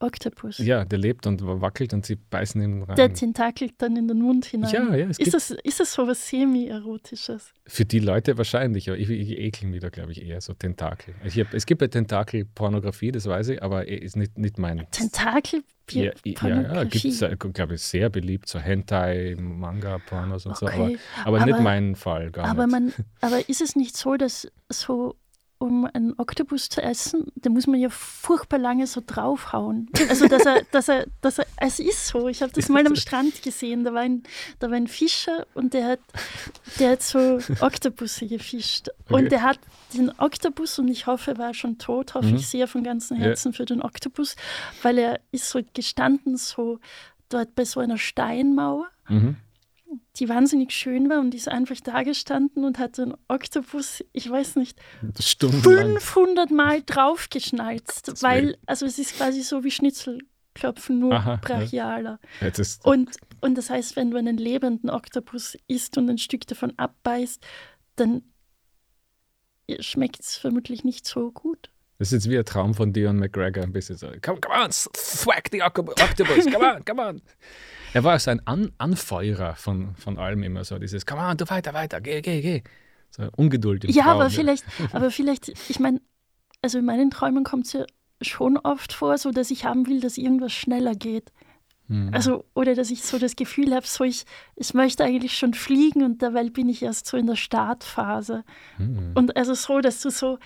[0.00, 0.58] Oktopus.
[0.58, 2.94] Ja, der lebt und wackelt und sie beißen ihn rein.
[2.96, 4.72] Der tentakelt dann in den Mund hinein.
[4.72, 7.52] ja, ja, Ist das, ist das so was Semi-Erotisches?
[7.66, 11.14] für die Leute wahrscheinlich, aber ich, ich ekel mich da, glaube ich, eher so Tentakel.
[11.24, 14.86] Hab, es gibt ja Tentakel-Pornografie, das weiß ich, aber ist nicht, nicht mein.
[14.90, 15.62] Tentakel?
[15.90, 16.88] ja, ja, ja, Pornografie.
[17.00, 20.98] gibt es, glaube ich, sehr beliebt, so Hentai, Manga-Pornos und so, aber, Okay.
[21.24, 22.72] aber, nicht Aber- mein Fall, gar Aber, nicht.
[22.72, 25.16] man, aber ist es nicht so, dass so,
[25.58, 29.88] um einen Oktopus zu essen, da muss man ja furchtbar lange so draufhauen.
[30.08, 32.28] Also, dass er, dass er, dass er, es ist so.
[32.28, 33.84] Ich habe das mal am Strand gesehen.
[33.84, 34.22] Da war ein,
[34.60, 36.00] da war ein Fischer und der hat,
[36.78, 38.88] der hat so Oktopusse gefischt.
[39.06, 39.14] Okay.
[39.14, 39.58] Und der hat
[39.94, 42.36] den Oktopus, und ich hoffe, er war schon tot, hoffe Mhm.
[42.36, 43.16] ich sehr von ganzem.
[43.16, 44.36] Herzen für den Oktopus,
[44.82, 46.78] weil er ist so gestanden, so
[47.30, 49.36] dort bei so einer Steinmauer Mhm.
[50.16, 54.28] Die wahnsinnig schön war und die ist einfach da gestanden und hat den Oktopus, ich
[54.28, 55.92] weiß nicht, Das stundenlang.
[55.92, 62.18] 500 Mal draufgeschnalzt, weil, also es ist quasi so wie Schnitzelklopfen, nur Aha, brachialer.
[62.40, 62.50] Ja,
[62.82, 67.44] Und, und das heißt, wenn du einen lebenden Oktopus isst und ein Stück davon abbeißt,
[67.96, 68.22] dann
[69.80, 71.70] schmeckt es vermutlich nicht so gut.
[71.98, 74.08] das ist jetzt wie ein Traum von Dion McGregor, ein bisschen so.
[74.22, 77.22] Come, come on, thwack the Octopus, come on, come on.
[77.94, 81.48] Er war so ein An Anfeuerer von, von allem immer so, dieses Come on, du
[81.48, 82.62] weiter, weiter, geh, geh, geh.
[83.10, 84.20] So Ungeduld im Ja, Traum.
[84.20, 86.00] aber vielleicht, aber vielleicht, ich meine,
[86.62, 87.84] also in meinen Träumen kommt es ja
[88.20, 91.32] schon oft vor, so dass ich haben will, dass irgendwas schneller geht.
[91.86, 92.10] Mhm.
[92.12, 94.24] Also, oder dass ich so das Gefühl habe, so ich,
[94.56, 98.44] ich möchte eigentlich schon fliegen und dabei bin ich erst so in der Startphase.
[98.76, 99.12] Mhm.
[99.14, 100.38] Und also so, dass du so,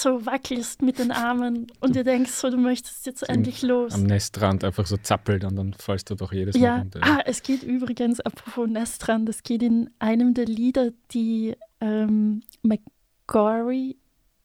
[0.00, 3.92] so wackelst mit den Armen und dir denkst, so du möchtest jetzt endlich los.
[3.94, 7.00] Am Nestrand einfach so zappelt und dann fallst du doch jedes Mal Ja, runter.
[7.02, 13.96] ah, es geht übrigens, apropos Nestran, das geht in einem der Lieder, die ähm, McGorry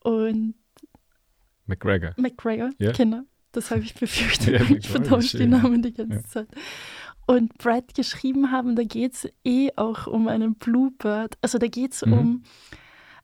[0.03, 0.55] und
[1.67, 2.11] McGregor.
[2.17, 2.91] McGregor, Ja.
[2.91, 3.21] genau,
[3.51, 5.47] das habe ich befürchtet, Ja, ich vertausche die.
[5.47, 6.23] Namen die ganze Ja.
[6.25, 6.47] Zeit.
[7.27, 11.37] Und Brad geschrieben haben, da geht es eh auch um einen Bluebird.
[11.41, 12.13] Also da geht es Mhm.
[12.13, 12.43] um,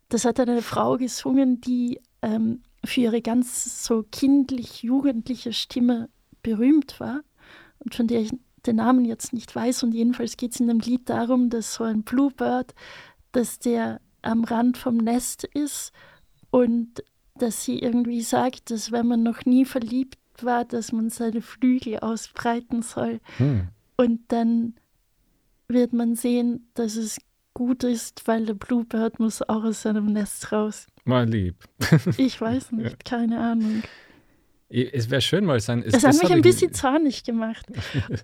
[0.10, 6.10] das hat eine Frau gesungen, die ähm, für ihre ganz so kindlich-jugendliche Stimme
[6.44, 7.22] berühmt war
[7.80, 8.32] und von der ich
[8.66, 9.84] den Namen jetzt nicht weiß.
[9.84, 12.76] Und jedenfalls geht es in dem Lied darum, dass so ein Bluebird,
[13.32, 15.94] dass der am Rand vom Nest ist
[16.50, 17.04] und
[17.36, 22.00] dass sie irgendwie sagt, dass wenn man noch nie verliebt war, dass man seine Flügel
[22.00, 23.22] ausbreiten soll.
[23.38, 23.70] Hm.
[23.96, 24.76] Und dann
[25.68, 27.20] wird man sehen, dass es
[27.54, 30.88] gut ist, weil der Bluebird muss auch aus seinem Nest raus.
[31.08, 31.56] Mal lieb.
[32.18, 33.84] Ich weiß nicht, keine Ahnung.
[34.70, 35.82] Es wäre schön mal sein.
[35.84, 37.66] Es, Das hat das mich hab ein ich- bisschen zornig gemacht.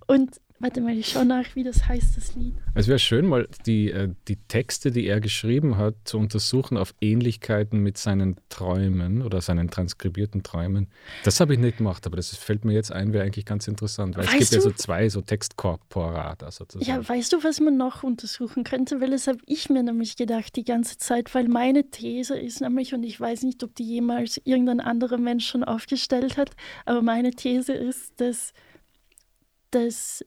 [0.07, 2.55] Und warte mal, ich schaue nach, wie das heißt, das Lied.
[2.73, 6.95] Es wäre schön, mal die, äh, die Texte, die er geschrieben hat, zu untersuchen auf
[7.01, 10.87] Ähnlichkeiten mit seinen Träumen oder seinen transkribierten Träumen.
[11.25, 14.15] Das habe ich nicht gemacht, aber das fällt mir jetzt ein, wäre eigentlich ganz interessant,
[14.15, 16.89] weil es Weißt gibt ja du- so zwei so Textkorpora da sozusagen.
[16.89, 19.01] Ja, weißt du, was man noch untersuchen könnte?
[19.01, 22.93] Weil das habe ich mir nämlich gedacht die ganze Zeit, weil meine These ist nämlich,
[22.93, 26.51] und ich weiß nicht, ob die jemals irgendein anderer Mensch schon aufgestellt hat,
[26.85, 28.53] aber meine These ist, dass,
[29.71, 30.23] dass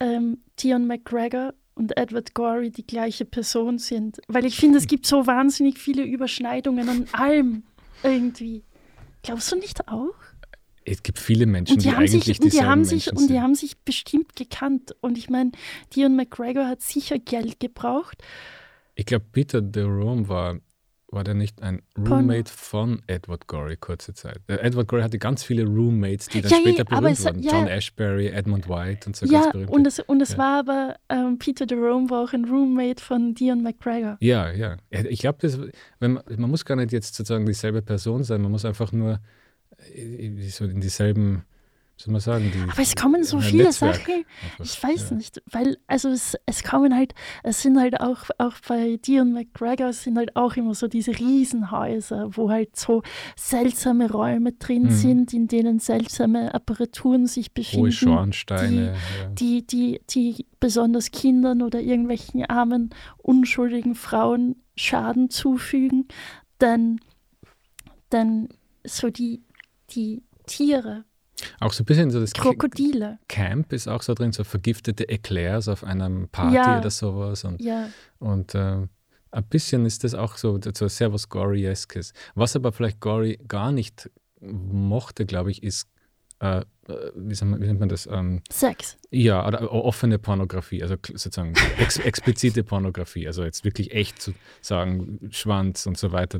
[0.00, 4.20] ähm, Theon McGregor und Edward Gorey die gleiche Person sind.
[4.28, 7.64] Weil ich finde, es gibt so wahnsinnig viele Überschneidungen an allem
[8.02, 8.62] irgendwie.
[9.22, 10.14] Glaubst du nicht auch?
[10.84, 13.28] es gibt viele Menschen, die, die, haben eigentlich sich, und die haben sich Menschen und
[13.28, 13.42] die sind.
[13.42, 14.94] haben sich bestimmt gekannt.
[15.00, 15.52] Und ich meine,
[15.94, 18.22] Dion McGregor hat sicher Geld gebraucht.
[18.94, 20.58] Ich glaube, Peter Jerome war,
[21.14, 24.40] war der nicht ein Von- Roommate von Edward Gorey kurze Zeit.
[24.48, 27.24] Äh, Edward Gorey hatte ganz viele Roommates, die dann Ja, ja, später aber berühmt es-
[27.24, 27.42] wurden.
[27.42, 27.52] ja.
[27.52, 29.72] John Ashbery, Edmund White und so ja, ganz berühmte.
[29.72, 30.38] und es, und es Ja.
[30.38, 34.16] war aber, ähm, Peter Jerome war auch ein Roommate von Dion McGregor.
[34.20, 34.76] Ja, ja.
[34.90, 38.64] Ja, Ich glaube, man, man muss gar nicht jetzt sozusagen dieselbe Person sein, man muss
[38.64, 39.20] einfach nur
[39.94, 41.44] äh, so in dieselben,
[41.96, 44.24] soll man sagen, die, Aber es kommen so viele Netzwerk Sachen.
[44.62, 45.16] Ich weiß ja.
[45.16, 47.14] nicht, weil, also es, es kommen halt,
[47.44, 52.36] es sind halt auch, auch bei Dion McGregor sind halt auch immer so diese Riesenhäuser,
[52.36, 53.02] wo halt so
[53.36, 54.90] seltsame Räume drin Mhm.
[54.90, 57.92] sind, in denen seltsame Apparaturen sich Hohe befinden.
[57.92, 58.86] Schornsteine.
[58.94, 59.28] ja.
[59.30, 66.08] die, die, die besonders Kindern oder irgendwelchen armen, unschuldigen Frauen Schaden zufügen,
[66.58, 66.98] dann,
[68.10, 68.48] dann
[68.84, 69.42] so die,
[69.90, 71.04] die Tiere,
[71.60, 73.18] Auch so ein bisschen so das Krokodile.
[73.28, 76.78] Camp ist auch so drin, so vergiftete Eclairs auf einem Party Ja.
[76.78, 77.44] oder sowas.
[77.44, 77.88] Und, Ja,
[78.18, 78.86] und äh,
[79.30, 82.12] ein bisschen ist das auch so, so sehr was Gory-eskes.
[82.34, 85.88] Was aber vielleicht Gory gar nicht mochte, glaube ich, ist,
[86.40, 86.62] äh,
[87.16, 88.06] wie, soll man, wie nennt man das?
[88.06, 88.96] Ähm, Sex.
[89.10, 95.20] Ja, oder offene Pornografie, also sozusagen ex explizite Pornografie, also jetzt wirklich echt zu sagen,
[95.30, 96.38] Schwanz und so weiter.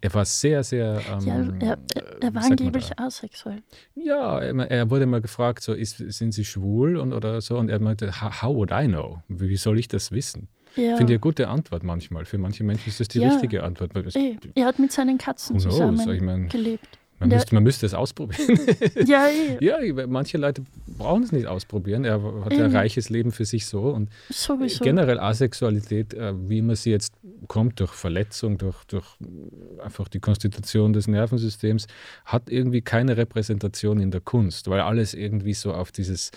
[0.00, 1.00] Er war sehr, sehr.
[1.12, 3.04] Ähm, Ja, er, er, äh, war wie angeblich da?
[3.06, 3.62] asexuell.
[3.94, 7.56] Ja, er, wurde mal gefragt, so, ist, sind Sie schwul und, oder so?
[7.58, 9.22] Und er meinte, "How- would I know?
[9.28, 10.48] Wie wie soll ich das wissen?
[10.74, 10.96] Ja.
[10.96, 12.26] Finde ich eine gute Antwort manchmal.
[12.26, 13.28] Für manche Menschen ist das die Ja.
[13.30, 13.96] richtige Antwort.
[14.06, 14.14] Es,
[14.54, 15.72] Er hat mit seinen Katzen knows?
[15.74, 16.98] zusammen Ich meine, gelebt.
[17.18, 18.58] Man, Der- müsste, man müsste es ausprobieren.
[19.06, 20.62] Ja, eh, ja, manche Leute
[20.98, 22.04] brauchen es nicht ausprobieren.
[22.04, 22.76] Er hat ein Eben.
[22.76, 24.84] reiches Leben für sich so und sowieso.
[24.84, 27.12] Generell Asexualität, äh, wie man sie jetzt
[27.48, 31.86] kommt, durch Verletzung, durch, durch äh, einfach die Konstitution des Nervensystems,
[32.24, 36.30] hat irgendwie keine Repräsentation in der Kunst, weil alles irgendwie so auf dieses,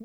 [0.00, 0.04] äh,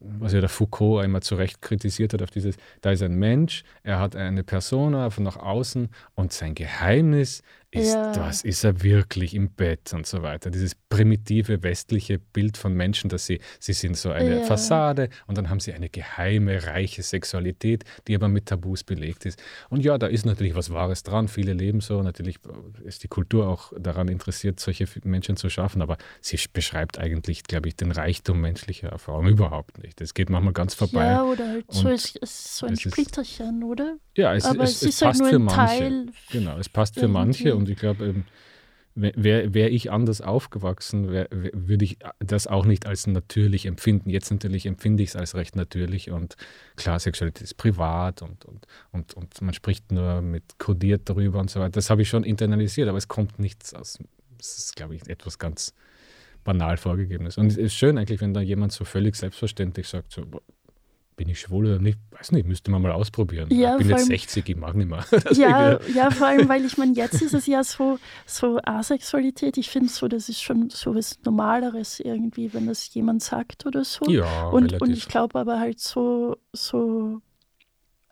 [0.00, 3.64] was ja der Foucault einmal zu Recht kritisiert hat, auf dieses, da ist ein Mensch,
[3.82, 7.42] er hat eine Persona von nach außen und sein Geheimnis
[7.72, 8.12] ist, Ja.
[8.12, 10.50] das ist er wirklich im Bett und so weiter.
[10.50, 14.44] Dieses primitive westliche Bild von Menschen, dass sie, sie sind so eine Ja.
[14.44, 19.42] Fassade und dann haben sie eine geheime, reiche Sexualität, die aber mit Tabus belegt ist.
[19.70, 21.28] Und ja, da ist natürlich was Wahres dran.
[21.28, 22.02] Viele leben so.
[22.02, 22.38] Natürlich
[22.84, 27.68] ist die Kultur auch daran interessiert, solche Menschen zu schaffen, aber sie beschreibt eigentlich, glaube
[27.68, 30.00] ich, den Reichtum menschlicher Erfahrung überhaupt nicht.
[30.02, 31.06] Es geht manchmal ganz vorbei.
[31.06, 33.96] Ja, oder halt so, es ist so ein Splitterchen, oder?
[34.14, 35.78] Ja, es, Aber es, es, es, ist halt passt nur für ein manche.
[35.78, 36.06] Teil.
[36.30, 37.61] Genau, es passt für manche.
[37.62, 38.24] Und ich glaube, ähm,
[38.94, 44.10] wäre wär ich anders aufgewachsen, würde ich das auch nicht als natürlich empfinden.
[44.10, 46.36] Jetzt natürlich empfinde ich es als recht natürlich und
[46.76, 51.50] klar, Sexualität ist privat und, und, und, und man spricht nur mit kodiert darüber und
[51.50, 51.70] so weiter.
[51.70, 53.98] Das habe ich schon internalisiert, aber es kommt nichts aus.
[54.36, 55.72] Das ist, glaube ich, etwas ganz
[56.44, 57.38] banal Vorgegebenes.
[57.38, 60.22] Und es ist schön eigentlich, wenn da jemand so völlig selbstverständlich sagt, so,
[61.22, 61.98] bin ich schwul oder nicht?
[62.10, 63.48] Weiß nicht, müsste man mal ausprobieren.
[63.52, 65.04] Ja, ich bin jetzt allem- 60, ich mag nicht mehr.
[65.32, 69.56] Ja, ja, vor allem, weil ich meine, jetzt ist es ja so, so Asexualität.
[69.56, 73.84] Ich finde so, das ist schon so was Normaleres irgendwie, wenn das jemand sagt oder
[73.84, 74.04] so.
[74.10, 74.80] Ja, und, relativ.
[74.82, 77.20] und ich glaube aber halt so, so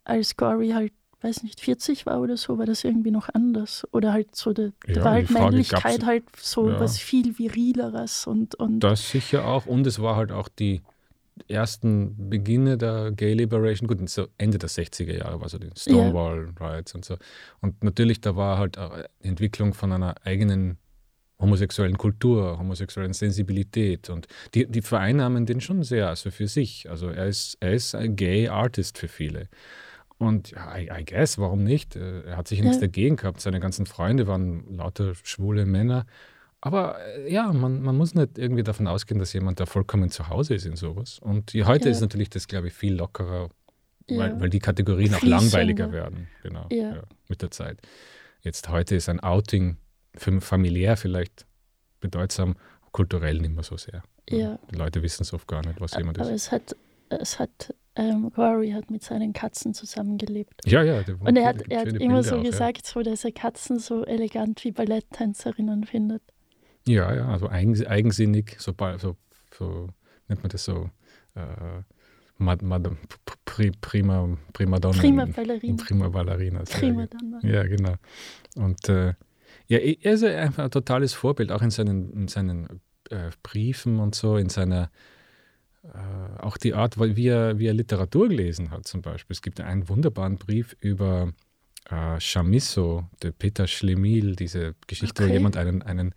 [0.05, 3.87] als Gory halt, weiß nicht, 40 war oder so, war das irgendwie noch anders.
[3.93, 6.79] Oder halt so, da da Ja, war halt Frage Männlichkeit halt so ja.
[6.81, 9.67] was viel virileres und, und Das sicher auch.
[9.67, 10.81] Und es war halt auch die
[11.49, 16.53] ersten Beginne der Gay Liberation, gut, so Ende der 60er Jahre war so die Stonewall
[16.61, 17.17] Riots und so.
[17.61, 20.79] Und natürlich, da war halt auch die Entwicklung von einer eigenen
[21.41, 24.11] homosexuellen Kultur, homosexuellen Sensibilität.
[24.11, 26.89] Und die, die vereinnahmen den schon sehr, also für sich.
[26.91, 29.49] Also er ist, er ist ein Gay Artist für viele.
[30.19, 31.97] Und ja, I, I guess, warum nicht?
[31.97, 32.81] Äh, Er hat nichts Ja.
[32.81, 33.41] dagegen gehabt.
[33.41, 36.05] Seine ganzen Freunde waren lauter schwule Männer.
[36.61, 40.29] Aber äh, ja, man, man muss nicht irgendwie davon ausgehen, dass jemand da vollkommen zu
[40.29, 41.19] Hause ist in sowas.
[41.19, 41.91] Und heute Ja.
[41.91, 43.49] ist natürlich das, glaube ich, viel lockerer
[44.09, 44.19] Ja.
[44.19, 46.97] weil, weil die Kategorien auch langweiliger werden, genau, Ja.
[46.97, 47.79] ja, mit der Zeit.
[48.43, 49.77] Jetzt heute ist ein Outing
[50.17, 51.47] für familiär vielleicht
[52.01, 52.57] bedeutsam,
[52.93, 54.03] kulturell nicht mehr so sehr.
[54.29, 54.59] Ja.
[54.71, 56.47] Die Leute wissen es oft gar nicht, was jemand Aber ist.
[56.47, 56.77] es hat,
[57.09, 60.61] es hat, ähm, Rory hat mit seinen Katzen zusammengelebt.
[60.67, 61.03] Ja, ja.
[61.03, 62.51] der- Und er hat, er hat immer Bilder so auch, ja.
[62.51, 66.23] gesagt, so, dass er Katzen so elegant wie Balletttänzerinnen findet.
[66.87, 69.17] Ja, ja, also eigen, eigensinnig, so, so,
[69.57, 69.89] so
[70.29, 70.91] nennt man das so,
[71.35, 71.83] äh,
[72.39, 72.91] Mad, Mad,
[73.45, 74.99] Pri, Prima, Primadonna.
[74.99, 75.85] Prima Ballerina.
[75.85, 76.63] Prima Ballerina.
[76.63, 77.07] Prima.
[77.07, 77.41] Donna.
[77.43, 77.95] Ja, genau.
[78.57, 79.13] Und äh,
[79.67, 84.15] ja, er ist einfach ein totales Vorbild, auch in seinen, in seinen äh, Briefen und
[84.15, 84.91] so, in seiner,
[85.85, 89.35] äh, auch die Art, wie er, wie er Literatur gelesen hat zum Beispiel.
[89.35, 91.33] Es gibt einen wunderbaren Brief über
[91.91, 95.35] äh, Chamisso, der Peter Schlemil, diese Geschichte, wo Okay.
[95.35, 96.15] jemand einen, einen,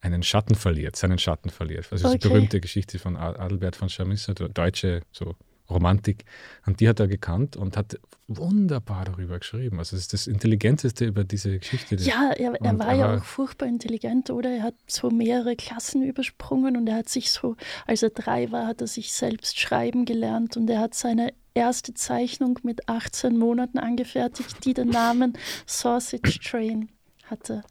[0.00, 1.86] einen Schatten verliert, seinen Schatten verliert.
[1.90, 2.18] Also Okay.
[2.18, 5.34] die berühmte Geschichte von Adelbert von Chamisso, deutsche so
[5.68, 6.24] Romantik.
[6.66, 7.96] Und die hat er gekannt und hat
[8.26, 9.78] wunderbar darüber geschrieben.
[9.78, 11.96] Also es ist das Intelligenteste über diese Geschichte.
[11.96, 14.50] die- Ja, er, er war ja auch furchtbar intelligent, oder?
[14.50, 18.66] Er hat so mehrere Klassen übersprungen und er hat sich so, als er drei war,
[18.66, 23.78] hat er sich selbst schreiben gelernt und er hat seine erste Zeichnung mit 18 Monaten
[23.78, 25.34] angefertigt, die den Namen
[25.66, 26.88] Sausage Train
[27.26, 27.62] hatte.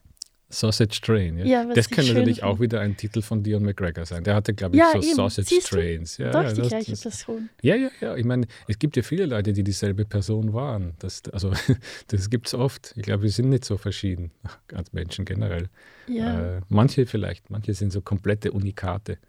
[0.51, 1.37] Sausage Train.
[1.37, 1.45] Ja.
[1.45, 4.23] Ja, das könnte natürlich auch wieder ein Titel von Dion McGregor sein.
[4.23, 5.15] Der hatte, glaube ich, Ja, so eben.
[5.15, 5.69] Sausage Siehst?
[5.69, 6.17] Trains.
[6.17, 7.49] Ja, Doch ja, die das- gleiche das- Person.
[7.61, 8.15] Ja, ja, ja.
[8.15, 10.93] Ich meine, es gibt ja viele Leute, die dieselbe Person waren.
[10.99, 11.51] Das, also,
[12.07, 12.93] das gibt es oft.
[12.95, 14.31] Ich glaube, wir sind nicht so verschieden
[14.73, 15.67] als Menschen generell.
[16.07, 19.19] Ja, Äh, manche vielleicht, manche sind so komplette Unikate.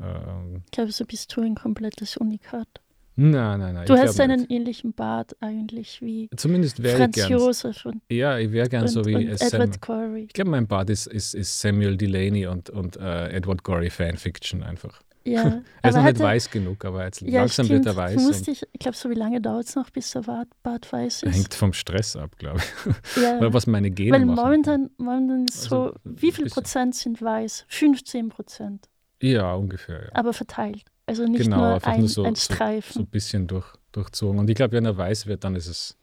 [0.00, 2.68] Ähm, ich glaube, so bist du ein komplettes Unikat.
[3.16, 3.86] Nein, nein, nein.
[3.86, 4.50] Du ich hast einen nicht.
[4.50, 7.30] ähnlichen Bart eigentlich wie Zumindest wäre ich Franz gern.
[7.32, 10.24] Josef und, Ja, ich wäre gern und, so wie und Sam, Edward Corey.
[10.24, 14.62] Ich glaube, mein Bart ist, ist, ist Samuel Delaney und, und äh, Edward Gorey Fanfiction
[14.62, 15.00] einfach.
[15.26, 17.86] Ja, Er ist noch nicht hatte- weiß genug, aber jetzt Ja, langsam stimmt.
[17.86, 18.22] wird er weiß.
[18.22, 20.20] Musst dich, ich glaube, so wie lange dauert es noch, bis der
[20.62, 21.34] Bart, weiß ist?
[21.34, 23.16] hängt vom Stress ab, glaube ich.
[23.22, 23.38] ja.
[23.38, 24.36] Oder was meine Gene Weil machen.
[24.44, 26.50] momentan, momentan ist so, Also, wie viel.
[26.50, 27.64] Prozent sind weiß?
[27.68, 28.88] 15 Prozent,
[29.22, 30.02] Ja, ungefähr.
[30.02, 30.08] Ja.
[30.12, 30.84] aber verteilt.
[31.06, 33.02] Also nicht Genau, nur ein, nur so- ein so- So Streifen.
[33.02, 34.38] ein bisschen durch, durchzogen.
[34.38, 35.96] Und ich glaube, wenn er weiß wird, dann ist es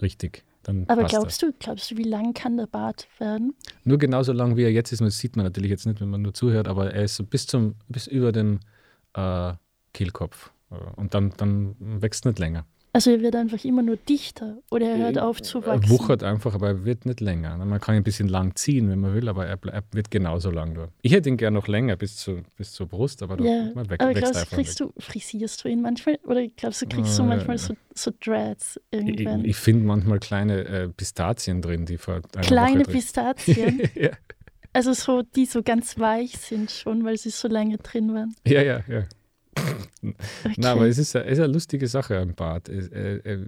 [0.00, 0.44] richtig.
[0.62, 3.54] Dann aber glaubst du, glaubst du, wie lang kann der Bart werden?
[3.66, 3.72] er.
[3.84, 6.22] Nur genauso lang, wie er jetzt ist, das sieht man natürlich jetzt nicht, wenn man
[6.22, 8.60] nur zuhört, aber er ist so bis, zum, bis über dem
[9.14, 9.54] äh,
[9.92, 10.52] Kehlkopf.
[10.70, 12.64] Äh, Und dann, dann wächst nicht länger.
[12.94, 15.88] Also er wird einfach immer nur dichter oder er hört auf zu Er wachsen.
[15.88, 17.56] wuchert einfach, aber er wird nicht länger.
[17.56, 20.10] Man kann ihn ein bisschen lang ziehen, wenn man will, aber er, ble- er wird
[20.10, 20.88] genauso lang nur.
[21.00, 24.02] Ich hätte ihn gern noch länger bis, zu, bis zur Brust, aber Ja, man wächst,
[24.02, 24.88] aber glaubst einfach kriegst weg.
[24.94, 26.18] du, frisierst du ihn manchmal?
[26.26, 29.44] Oder glaubst du, kriegst du Äh, manchmal so, so Dreads Ich, irgendwann?
[29.46, 33.82] ich finde manchmal kleine äh, Pistazien drin, die vor einer Kleine Woche drin- Pistazien?
[33.94, 34.10] ja,
[34.74, 38.34] Also so, die so ganz weich sind schon, weil sie so lange drin waren.
[38.46, 38.80] ja, ja.
[38.86, 39.04] ja.
[40.02, 40.54] Okay.
[40.56, 42.68] Na, aber es ist, eine- es ist eine lustige Sache am Bart.
[42.68, 43.46] Es, äh, äh,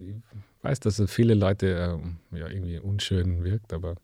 [0.00, 0.14] ich
[0.62, 1.66] weiß, dass es viele Leute
[2.02, 3.96] ähm, ja, irgendwie unschön wirkt, aber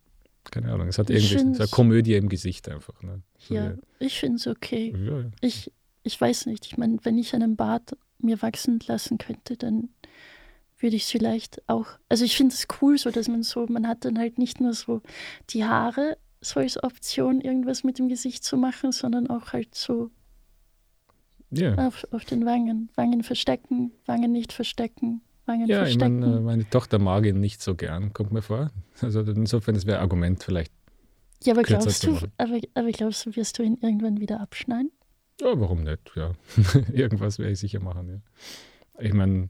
[0.51, 0.89] keine Ahnung.
[0.89, 3.03] Es hat irgendwie so eine Komödie im Gesicht einfach.
[3.03, 3.23] Ne?
[3.39, 4.95] So ja, ich finde es okay.
[4.97, 5.25] ja.
[5.41, 5.73] Ich,
[6.03, 9.91] ich weiß nicht, ich meine, wenn ich einen Bart mir wachsen lassen könnte, dann
[10.79, 13.87] würde ich es vielleicht auch, also ich finde es cool so, dass man so, man
[13.87, 15.03] hat dann halt nicht nur so
[15.51, 20.11] die Haare so als Option, irgendwas mit dem Gesicht zu machen, sondern auch halt so
[21.51, 21.75] ja.
[21.77, 22.91] auf, auf den Wangen.
[22.95, 26.21] Wangen verstecken, Wangen nicht verstecken, Wangen Ja, ich verstecken.
[26.21, 28.71] meine, äh, meine Tochter mag ihn nicht so gern, kommt mir vor.
[29.03, 30.73] Also insofern, das wäre ein Argument vielleicht.
[31.45, 34.91] ja, aber glaubst du, aber, aber glaubst du, wirst du ihn irgendwann wieder abschneiden?
[35.41, 36.13] Ja, warum nicht?
[36.15, 36.33] Ja,
[36.93, 38.09] irgendwas werde ich sicher machen.
[38.09, 39.03] Ja.
[39.03, 39.49] Ich meine,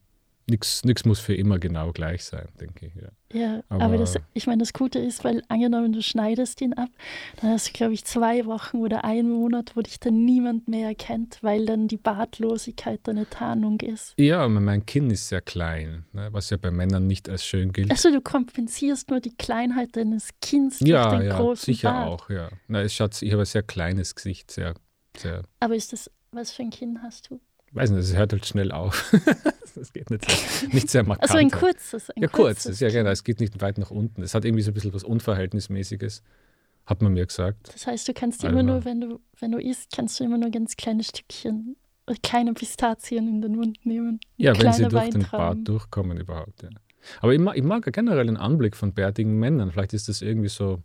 [0.50, 2.94] nichts muss für immer genau gleich sein, denke ich.
[2.94, 3.08] Ja.
[3.32, 6.88] Ja, aber, Aber- das, ich meine, das Gute ist, weil angenommen, du schneidest ihn ab,
[7.40, 10.88] dann hast du, glaube ich, zwei Wochen oder einen Monat, wo dich dann niemand mehr
[10.88, 14.14] erkennt, weil dann die Bartlosigkeit deine Tarnung ist.
[14.18, 17.72] Ja, aber mein Kinn ist sehr klein, ne, was ja bei Männern nicht als schön
[17.72, 17.90] gilt.
[17.90, 22.08] Also du kompensierst nur die Kleinheit deines Kinns durch ja, den ja, großen sicher Bart.
[22.08, 22.48] auch, ja.
[22.66, 24.74] Na, es schaut, ich habe ein sehr kleines Gesicht, sehr,
[25.16, 27.40] sehr, Aber ist das, was für ein Kinn hast du?
[27.72, 29.12] Weiß nicht, es hört halt schnell auf.
[29.74, 31.30] das geht nicht sehr, nicht sehr markant.
[31.30, 32.10] Also ein kurzes.
[32.10, 34.22] Ein Ja, kurz, kurzes ja genau, es geht nicht weit nach unten.
[34.22, 36.22] Es hat irgendwie so ein bisschen was Unverhältnismäßiges,
[36.86, 37.72] hat man mir gesagt.
[37.72, 40.38] Das heißt, du kannst Also- immer nur, wenn du, wenn du isst, kannst du immer
[40.38, 44.20] nur ganz kleine Stückchen, äh, kleine Pistazien in den Mund nehmen.
[44.36, 45.26] Ja, wenn sie durch den.
[45.30, 46.70] Bart durchkommen überhaupt, ja.
[47.20, 49.70] Aber ich mag, ich mag generell den Anblick von bärtigen Männern.
[49.72, 50.82] Vielleicht ist das irgendwie so,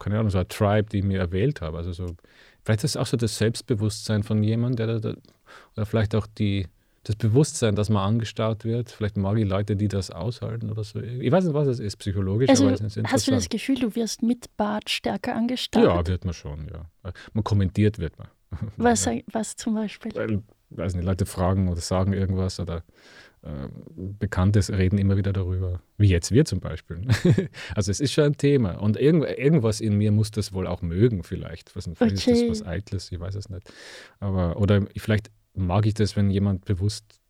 [0.00, 1.78] keine Ahnung, so ein Tribe, die ich mir erwählt habe.
[1.78, 2.06] Also so,
[2.64, 5.14] vielleicht ist das auch so das Selbstbewusstsein von jemandem, der da,
[5.76, 6.66] oder vielleicht auch die,
[7.04, 8.90] das Bewusstsein, dass man angestaut wird.
[8.90, 11.00] Vielleicht mag ich Leute, die das aushalten oder so.
[11.00, 13.48] Ich weiß nicht, was es ist, psychologisch, Also aber es ist hast du das.
[13.48, 15.84] Gefühl, du wirst mit Bart stärker angestarrt?
[15.84, 17.12] Ja, wird man schon, ja.
[17.32, 18.28] Man kommentiert wird man.
[18.76, 20.14] Was, was zum Beispiel?
[20.14, 22.84] Weil, weiß nicht, Leute fragen oder sagen irgendwas oder,
[23.94, 27.02] Bekanntes reden immer wieder darüber, wie jetzt wir zum Beispiel.
[27.74, 30.80] also es ist schon ein Thema und irgend, irgendwas in mir muss das wohl auch
[30.80, 31.76] mögen vielleicht.
[31.76, 32.32] Was, vielleicht okay.
[32.32, 33.70] ist das was Eitles, ich weiß es nicht.
[34.18, 37.20] Aber, oder vielleicht mag ich das, wenn jemand bewusst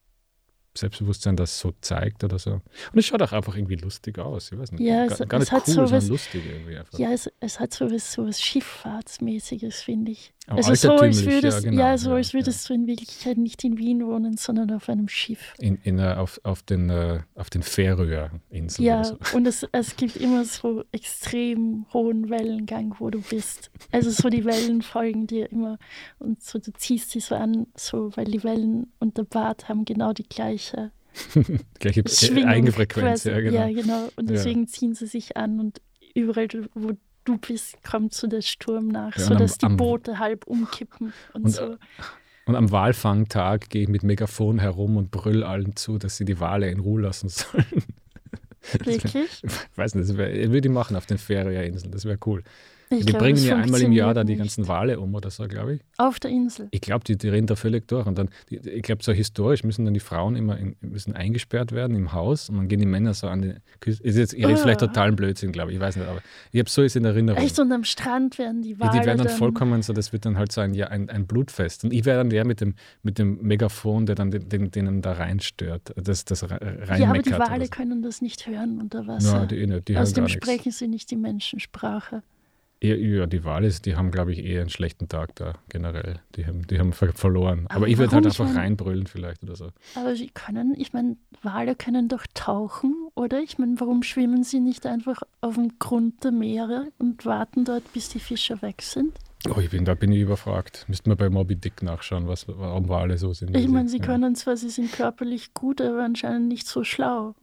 [0.77, 2.55] Selbstbewusstsein das so zeigt oder so.
[2.55, 4.51] Und es schaut auch einfach irgendwie lustig aus.
[4.51, 4.81] Ich weiß nicht.
[4.81, 6.99] Ja, es, gar, gar nicht cool, sondern lustig irgendwie einfach.
[6.99, 10.34] Ja, es, es hat so was, so was Schifffahrtsmäßiges, finde ich.
[10.47, 12.74] Also so, als würdest, ja, genau, ja, so ja, als würdest ja.
[12.74, 15.55] du in Wirklichkeit nicht in Wien wohnen, sondern auf einem Schiff.
[15.59, 18.86] In, in, uh, auf, auf den, uh, auf den Färöer-Inseln.
[18.86, 19.16] Ja, so.
[19.32, 23.70] und es, es gibt immer so extrem hohen Wellengang, wo du bist.
[23.90, 25.78] Also so die Wellen folgen dir immer
[26.18, 29.86] und so du ziehst sie so an, so weil die Wellen und der Bart haben
[29.86, 30.92] genau die gleiche
[31.78, 33.24] gleiche Schwingung, Eigenfrequenz.
[33.24, 33.66] Ja, genau.
[33.66, 34.09] ja, genau.
[34.16, 35.80] Und deswegen ziehen sie sich an und
[36.14, 36.92] überall, wo
[37.25, 41.45] du bist, kommt so der Sturm nach, ja, sodass am, die Boote halb umkippen und,
[41.45, 41.77] und so.
[42.47, 46.41] Und am Walfangtag gehe ich mit Megafon herum und brüll allen zu, dass sie die
[46.41, 47.64] Wale in Ruhe lassen sollen.
[48.72, 49.14] Wirklich?
[49.14, 49.43] Ich
[49.77, 52.43] weiß nicht, das wär, würde ich machen auf den Färöerinseln, das wäre cool.
[52.91, 55.47] Ich die glaub, bringen ja einmal im Jahr da die ganzen Wale um oder so,
[55.49, 55.80] glaube ich.
[55.97, 56.68] Auf der Insel.
[56.70, 58.07] Ich glaube, die, die rennen da völlig durch.
[58.07, 61.72] Und dann, die, ich glaube, so historisch müssen dann die Frauen immer in, müssen eingesperrt
[61.72, 64.03] werden im Haus und dann gehen die Männer so an die Küste.
[64.05, 64.62] Ist jetzt, ich rede oh.
[64.62, 66.20] vielleicht totalen Blödsinn, glaube ich, ich weiß nicht, aber
[66.53, 67.43] ich habe so ist in Erinnerung.
[67.43, 68.95] Echt, und am Strand werden die Wale.
[68.95, 71.09] Ja, die werden dann, dann, vollkommen so, das wird dann halt so ein, ja, ein,
[71.11, 71.85] ein Blutfest.
[71.85, 75.03] Und ich wäre dann der mit dem, mit dem Megafon, der dann den, den, denen
[75.03, 77.70] da reinstört, das, das rein Ja, aber die Wale so.
[77.70, 79.41] können das nicht hören unter Wasser.
[79.41, 82.22] Ja, die, die Außerdem sprechen sie nicht die Menschensprache.
[82.85, 86.20] Ja, die Wales, die haben, glaube ich, eher einen schlechten Tag da generell.
[86.37, 87.66] Die haben, die haben verloren.
[87.68, 89.70] Aber, aber ich würde halt einfach meine, reinbrüllen vielleicht oder so.
[89.95, 93.41] Aber sie können, ich meine, Wale können doch tauchen, oder?
[93.41, 97.91] Ich meine, warum schwimmen sie nicht einfach auf dem Grund der Meere und warten dort,
[97.95, 99.16] bis die Fische weg sind?
[99.49, 100.85] Oh, ich bin, da bin ich überfragt.
[100.89, 103.57] Müssten wir bei Moby Dick nachschauen, was, warum Wale so sind.
[103.57, 104.05] Ich meine, sie ja.
[104.05, 107.35] können zwar, sie sind körperlich gut, aber anscheinend nicht so schlau.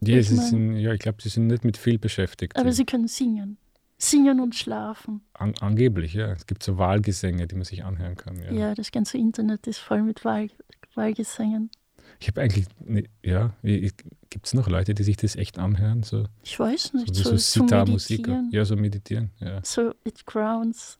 [0.00, 2.56] Ja, ich, mein, sind, ja, ich glaube, sie sind nicht mit viel beschäftigt.
[2.56, 3.58] Aber sie können singen.
[3.98, 5.22] Singen und schlafen.
[5.32, 6.32] An, angeblich, ja.
[6.32, 8.38] Es gibt so Wahlgesänge, die man sich anhören kann.
[8.42, 10.50] Ja, ja das ganze Internet ist voll mit Wahl,
[10.94, 11.70] Wahlgesängen.
[12.20, 16.02] Ich habe eigentlich, ne, ja, gibt es noch Leute, die sich das echt anhören?
[16.02, 17.14] So, ich weiß nicht.
[17.14, 18.28] So, so, so Sitar-Musik.
[18.50, 19.30] Ja, so meditieren.
[19.40, 19.60] Ja.
[19.62, 20.98] So, it grounds.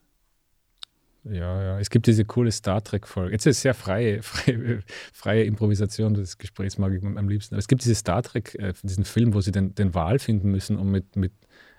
[1.23, 1.79] Ja, ja.
[1.79, 3.31] Es gibt diese coole Star Trek-Folge.
[3.31, 4.81] Jetzt ist es sehr freie, freie,
[5.13, 7.55] freie Improvisation des Gesprächs, mag ich am liebsten.
[7.55, 10.51] Aber es gibt diese Star Trek, äh, diesen Film, wo sie den, den Wal finden
[10.51, 11.33] müssen, um mit, mit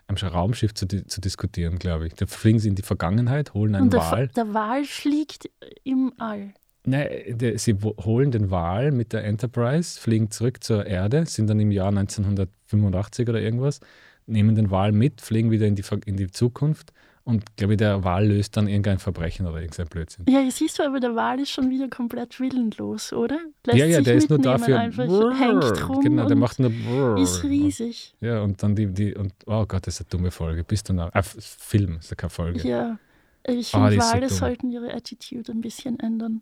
[0.09, 2.14] am Raumschiff zu, zu diskutieren, glaube ich.
[2.14, 4.28] Da fliegen sie in die Vergangenheit, holen einen Und der, Wal.
[4.28, 5.48] Der Wal fliegt
[5.84, 6.54] im All.
[6.84, 7.09] Nein,
[7.56, 11.88] sie holen den Wal mit der Enterprise, fliegen zurück zur Erde, sind dann im Jahr
[11.88, 13.80] 1985 oder irgendwas,
[14.26, 16.92] nehmen den Wal mit, fliegen wieder in die, in die Zukunft
[17.29, 20.24] und glaube ich, der Wal löst dann irgendein Verbrechen oder irgendein Blödsinn.
[20.31, 23.39] Ja, siehst du, aber der Wal ist schon wieder komplett willenlos, oder?
[23.66, 24.81] Lässt ja, ja, der ist nur dafür.
[24.81, 25.05] Einfach,
[25.39, 27.18] hängt rum genau, der macht nur.
[27.18, 28.14] Ist riesig.
[28.20, 30.64] Ja, und dann die, die, und oh Gott, das ist eine dumme Folge.
[30.64, 31.14] Bist du nach.
[31.14, 32.66] Äh, Film, ist ja keine Folge.
[32.66, 32.99] Ja.
[33.47, 36.41] Ich finde, oh, Wale so sollten ihre Attitude ein bisschen ändern.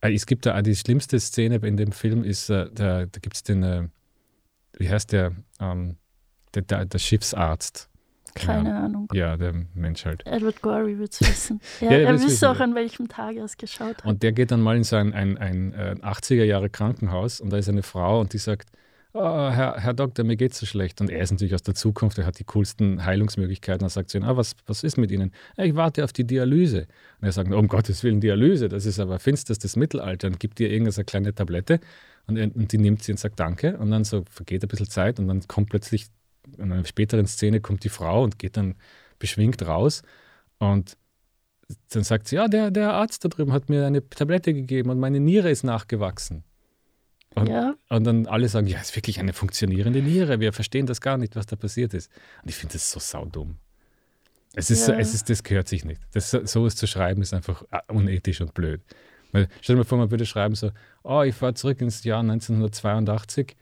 [0.00, 3.36] Äh, es gibt da die schlimmste Szene in dem Film ist, äh, da, da gibt
[3.36, 3.88] es den, äh,
[4.78, 5.96] wie heißt der, ähm,
[6.54, 7.90] der, der, der Schiffsarzt
[8.36, 8.84] keine ja.
[8.84, 9.08] Ahnung.
[9.12, 10.24] Ja, der Mensch halt.
[10.26, 11.60] Edward Gorey wird es wissen.
[11.80, 14.04] Ja, ja, er wüsste auch, an welchem Tag er es geschaut hat.
[14.04, 17.68] Und der geht dann mal in so ein, ein, ein, ein 80er-Jahre-Krankenhaus und da ist
[17.68, 18.70] eine Frau und die sagt,
[19.16, 21.00] oh, Herr, Herr Doktor, mir geht's so schlecht.
[21.00, 23.84] Und er ist natürlich aus der Zukunft, er hat die coolsten Heilungsmöglichkeiten.
[23.84, 25.32] Er sagt zu ihnen, ah, was, was ist mit Ihnen?
[25.56, 26.86] ich warte auf die Dialyse.
[27.20, 30.28] Und er sagt, um Gottes Willen, Dialyse, das ist aber finsterstes Mittelalter.
[30.28, 31.80] Und gibt ihr irgendeine kleine Tablette
[32.26, 33.76] und, und die nimmt sie und sagt Danke.
[33.78, 36.06] Und dann so vergeht ein bisschen Zeit und dann kommt plötzlich
[36.56, 38.74] in einer späteren Szene kommt die Frau und geht dann
[39.18, 40.02] beschwingt raus
[40.58, 40.96] und
[41.90, 45.00] dann sagt sie, ja, der, der Arzt da drüben hat mir eine Tablette gegeben und
[45.00, 46.44] meine Niere ist nachgewachsen.
[47.34, 47.74] Und, ja.
[47.90, 51.18] und dann alle sagen, ja, es ist wirklich eine funktionierende Niere, wir verstehen das gar
[51.18, 52.10] nicht, was da passiert ist.
[52.42, 53.58] Und ich finde das so saudumm.
[54.54, 54.98] Es ist, ja.
[54.98, 56.00] es ist, das gehört sich nicht.
[56.12, 58.80] Das, sowas zu schreiben ist einfach äh, unethisch und blöd.
[59.32, 60.70] Weil, stell dir mal vor, man würde schreiben so,
[61.02, 63.54] oh, ich fahre zurück ins Jahr 1982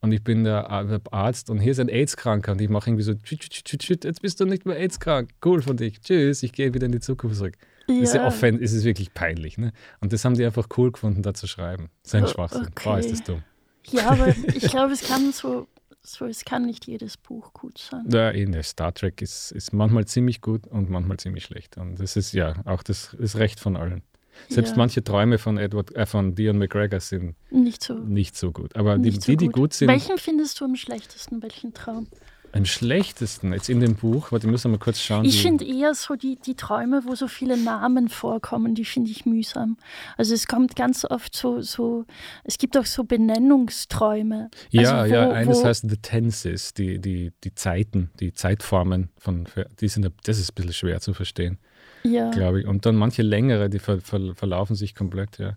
[0.00, 3.12] und ich bin der Arzt und hier ist ein AIDS-Kranker und ich mache irgendwie so,
[3.12, 7.00] jetzt bist du nicht mehr AIDS-krank, cool von dich, tschüss, ich gehe wieder in die
[7.00, 7.54] Zukunft zurück.
[7.88, 8.02] Ja.
[8.02, 9.56] Ist, ja offen, ist es wirklich peinlich.
[9.56, 9.72] Ne?
[10.00, 11.88] Und das haben die einfach cool gefunden, da zu schreiben.
[12.02, 12.66] Sein oh, Schwachsinn.
[12.66, 12.82] Okay.
[12.84, 13.42] Boah, ist das dumm.
[13.90, 15.66] Ja, aber ich glaube, es kann so,
[16.02, 18.04] so, es kann nicht jedes Buch gut sein.
[18.10, 21.78] Ja, in der Star Trek ist, ist manchmal ziemlich gut und manchmal ziemlich schlecht.
[21.78, 24.02] Und das ist ja auch das, das Recht von allen.
[24.48, 24.76] Selbst ja.
[24.76, 28.76] manche Träume von Edward, äh, von Dion McGregor sind nicht so, nicht so gut.
[28.76, 29.54] Aber die, so die, die gut.
[29.54, 29.88] gut sind.
[29.88, 31.42] Welchen findest du am schlechtesten?
[31.42, 32.08] Welchen Traum?
[32.52, 35.24] Am schlechtesten, jetzt in dem Buch, warte, ich muss mal kurz schauen.
[35.24, 39.26] Ich finde eher so die, die Träume, wo so viele Namen vorkommen, die finde ich
[39.26, 39.76] mühsam.
[40.16, 42.06] Also es kommt ganz oft so, so
[42.44, 44.50] es gibt auch so Benennungsträume.
[44.70, 49.46] Ja, also wo, ja, eines heißt The Tenses, die, die, die Zeiten, die Zeitformen von,
[49.80, 51.58] die sind, das ist ein bisschen schwer zu verstehen,
[52.02, 52.30] ja.
[52.30, 52.66] glaube ich.
[52.66, 55.56] Und dann manche längere, die ver, ver, verlaufen sich komplett, ja.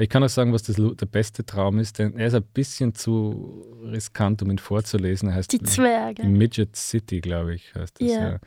[0.00, 2.94] Ich kann auch sagen, was das, der beste Traum ist, denn er ist ein bisschen
[2.94, 5.28] zu riskant, um ihn vorzulesen.
[5.28, 6.22] Er heißt die Zwerge.
[6.24, 8.08] Midget City, glaube ich, heißt das.
[8.08, 8.30] Yeah.
[8.30, 8.38] Ja.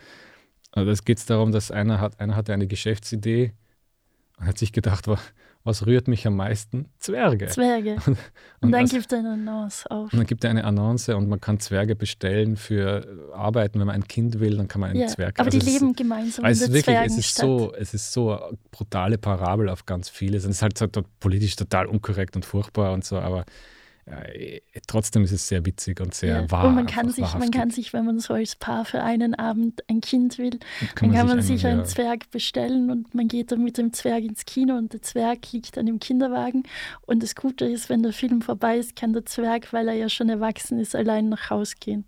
[0.72, 3.52] Also es geht darum, dass einer hat, einer hatte eine Geschäftsidee
[4.40, 5.08] und hat sich gedacht,
[5.64, 6.88] was rührt mich am meisten?
[7.00, 7.48] Zwerge.
[7.48, 7.98] Zwerge.
[8.06, 8.18] Und,
[8.62, 10.12] und, dann also, gibt er eine Annonce auf.
[10.12, 13.80] Und dann gibt er eine Annonce und man kann Zwerge bestellen für Arbeiten.
[13.80, 15.92] Wenn man ein Kind will, dann kann man einen ja, Zwerg Aber also die leben
[15.92, 19.70] ist, gemeinsam also in der wirklich, es ist so, Es ist so eine brutale Parabel
[19.70, 20.46] auf ganz vieles.
[20.46, 23.46] Und es ist halt, halt politisch total unkorrekt und furchtbar und so, aber
[24.06, 26.52] äh, trotzdem ist es sehr witzig und sehr ja.
[26.52, 26.68] wahr.
[26.68, 29.84] Und man kann, sich, man kann sich, wenn man so als Paar für einen Abend
[29.90, 30.60] ein Kind will,
[30.96, 33.94] kann dann kann man sich, einen, einen Zwerg bestellen und man geht dann mit dem
[33.94, 36.64] Zwerg ins Kino und der Zwerg liegt dann im Kinderwagen.
[37.02, 40.10] Und das Gute ist, wenn der Film vorbei ist, kann der Zwerg, weil er ja
[40.10, 42.06] schon erwachsen ist, allein nach Hause gehen.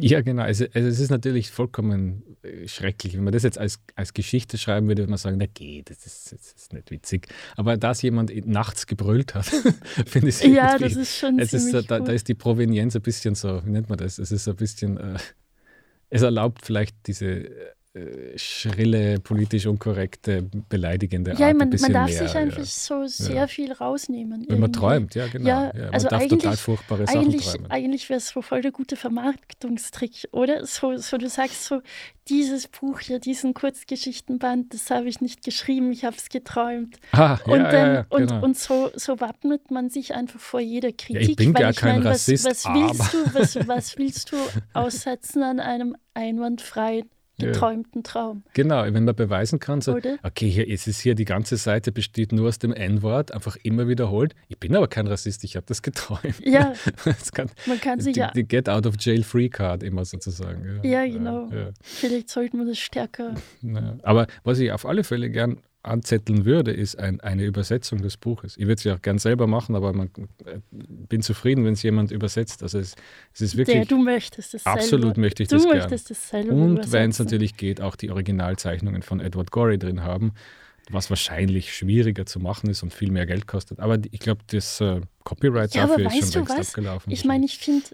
[0.00, 0.42] Ja, genau.
[0.42, 3.16] Also, also, es ist natürlich vollkommen äh, schrecklich.
[3.16, 6.06] Wenn man das jetzt als, als Geschichte schreiben würde, würde man sagen, na geht, das
[6.06, 7.28] ist, das ist nicht witzig.
[7.56, 9.46] Aber dass jemand nachts gebrüllt hat,
[10.06, 13.34] finde ich Ja, das ist schon es ist, da, da, ist die Provenienz ein bisschen
[13.34, 14.18] so, wie nennt man das?
[14.18, 15.18] Es ist ein bisschen, äh,
[16.10, 17.50] es erlaubt vielleicht diese äh,
[18.36, 21.40] schrille, politisch unkorrekte, beleidigende Art.
[21.40, 22.64] Ja, man, man darf mehr, sich einfach ja.
[22.64, 23.46] so sehr ja.
[23.46, 24.46] viel rausnehmen.
[24.48, 25.48] Wenn man träumt, ja, genau.
[25.48, 27.70] Ja, ja man also darf total furchtbare Sachen eigentlich, träumen.
[27.70, 30.66] Eigentlich wäre es so voll der gute Vermarktungstrick, oder?
[30.66, 31.80] So, so, du sagst so,
[32.28, 36.96] dieses Buch hier, diesen Kurzgeschichtenband, das habe ich nicht geschrieben, ich habe es geträumt.
[37.12, 38.36] Ah, und ja, dann, genau.
[38.36, 41.30] und, und so, so wappnet man sich einfach vor jeder Kritik.
[41.30, 44.36] ich bin gar kein mein, Rassist, was, was willst du, was, was willst du
[44.72, 47.08] aussetzen an einem einwandfreien
[47.38, 48.42] geträumten Traum.
[48.54, 52.32] Genau, wenn man beweisen kann, so, okay, hier ist es hier, die ganze Seite besteht
[52.32, 54.34] nur aus dem N-Wort, einfach immer wiederholt.
[54.48, 56.40] Ich bin aber kein Rassist, ich habe das geträumt.
[56.44, 56.74] Ja,
[57.34, 58.30] kann, man kann sich die, ja...
[58.32, 60.80] Die Get Out of Jail Free Card immer sozusagen.
[60.82, 61.48] Ja, ja genau.
[61.50, 61.70] Ja.
[61.82, 63.34] Vielleicht sollte man das stärker...
[63.62, 63.96] Ja.
[64.02, 65.58] Aber was ich auf alle Fälle gern
[65.88, 68.56] anzetteln würde, ist ein, eine Übersetzung des Buches.
[68.56, 70.10] Ich würde es ja auch gern selber machen, aber man
[70.44, 72.62] äh, bin zufrieden, wenn es jemand übersetzt.
[72.62, 72.94] Also es,
[73.34, 73.76] es ist wirklich.
[73.76, 75.20] Der, du möchtest es Absolut selber.
[75.20, 79.02] möchte ich du das möchtest es selber Und wenn es natürlich geht, auch die Originalzeichnungen
[79.02, 80.32] von Edward Gorey drin haben,
[80.90, 83.80] was wahrscheinlich schwieriger zu machen ist und viel mehr Geld kostet.
[83.80, 86.68] Aber ich glaube, das äh, Copyright ja, dafür ist schon längst was?
[86.68, 87.12] abgelaufen.
[87.12, 87.84] Ich meine, ich finde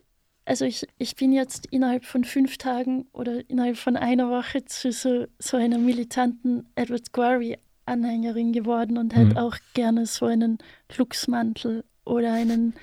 [0.47, 4.93] also ich, ich bin jetzt innerhalb von fünf Tagen oder innerhalb von einer Woche zu
[4.93, 9.39] so, so einer militanten Edward Gorey Anhängerin geworden und hätte mhm.
[9.39, 10.59] auch gerne so einen
[10.89, 12.75] Glucksmantel oder einen,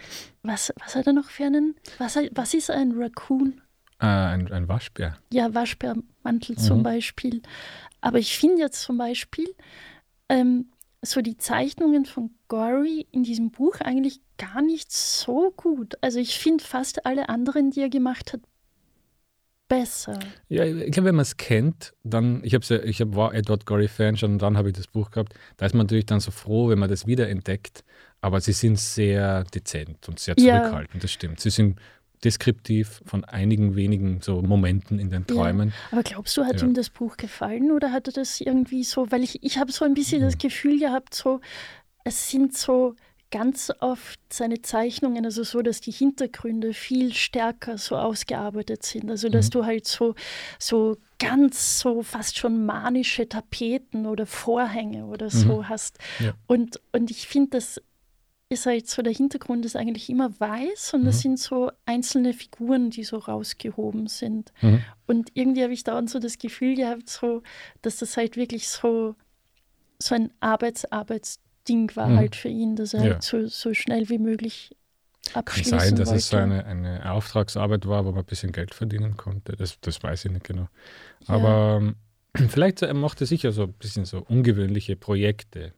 [0.44, 3.62] was, was hat er noch für einen, was, was ist ein Raccoon?
[4.00, 5.18] Äh, ein, ein Waschbär.
[5.32, 6.60] Ja, Waschbärmantel mhm.
[6.60, 7.42] zum Beispiel.
[8.02, 9.54] Aber ich finde jetzt zum Beispiel
[10.30, 10.72] ähm,
[11.02, 15.96] so die Zeichnungen von Gory in diesem Buch eigentlich gar nicht so gut.
[16.02, 18.42] Also ich finde fast alle anderen, die er gemacht hat,
[19.72, 20.20] besser.
[20.50, 24.18] Ja, ich glaube, wenn man es kennt, dann, ich, ja, ich hab, war Edward Gorey-Fan
[24.18, 26.68] schon und dann habe ich das Buch gehabt, da ist man natürlich dann so froh,
[26.68, 27.86] wenn man das wiederentdeckt,
[28.20, 31.00] aber sie sind sehr dezent und sehr zurückhaltend, ja.
[31.00, 31.40] das stimmt.
[31.40, 31.80] Sie sind
[32.22, 35.70] deskriptiv von einigen wenigen so Momenten in den Träumen.
[35.70, 35.76] Ja.
[35.94, 36.68] Aber glaubst du, hat ja.
[36.68, 39.86] ihm das Buch gefallen oder hat er das irgendwie so, weil ich, ich habe so
[39.86, 40.26] ein bisschen mhm.
[40.26, 41.40] das Gefühl gehabt, so,
[42.04, 42.96] es sind so
[43.32, 49.10] ganz oft seine Zeichnungen, also so, dass die Hintergründe viel stärker so ausgearbeitet sind.
[49.10, 49.52] Also dass mhm.
[49.52, 50.16] du halt so,
[50.60, 55.70] so ganz so fast schon manische Tapeten oder Vorhänge oder so mhm.
[55.70, 55.98] hast.
[56.20, 56.34] Ja.
[56.48, 57.82] Und, und ich finde, das
[58.50, 61.06] ist halt so, der Hintergrund ist eigentlich immer weiß und mhm.
[61.06, 64.52] das sind so einzelne Figuren, die so rausgehoben sind.
[64.62, 64.84] Mhm.
[65.08, 67.44] Und irgendwie habe ich dauernd so das Gefühl gehabt, so,
[67.82, 69.16] dass das halt wirklich so,
[70.00, 72.18] so ein Arbeits-Arbeits- Ding war mhm.
[72.18, 73.12] halt für ihn, dass er ja.
[73.14, 74.76] halt so, so schnell wie möglich
[75.34, 76.20] abschließen Kann sein, dass wollte.
[76.20, 79.56] es so eine, eine Auftragsarbeit war, wo man ein bisschen Geld verdienen konnte.
[79.56, 80.68] Das, das weiß ich nicht genau.
[81.28, 81.82] Aber
[82.36, 82.48] ja.
[82.50, 85.74] vielleicht er mochte sicher so ein bisschen so ungewöhnliche Projekte.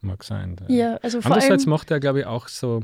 [0.00, 0.56] Mag sein.
[0.68, 2.82] Ja, also Andererseits mochte er, glaube ich, auch so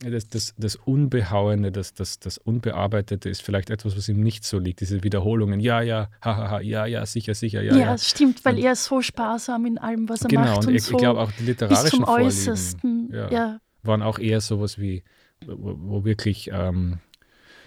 [0.00, 4.58] das, das, das Unbehauene, das, das, das Unbearbeitete ist vielleicht etwas, was ihm nicht so
[4.58, 4.80] liegt.
[4.80, 7.74] Diese Wiederholungen, ja, ja, hahaha, ha, ha, ja, ja, sicher, sicher, ja.
[7.74, 7.98] Ja, ja.
[7.98, 10.60] stimmt, weil und, er ist so sparsam in allem, was er genau, macht.
[10.60, 13.60] Genau, und, ich, so ich glaube auch die literarischen bis zum Äußersten, ja, ja.
[13.82, 15.02] waren auch eher sowas wie,
[15.46, 16.98] wo, wo wirklich, ähm,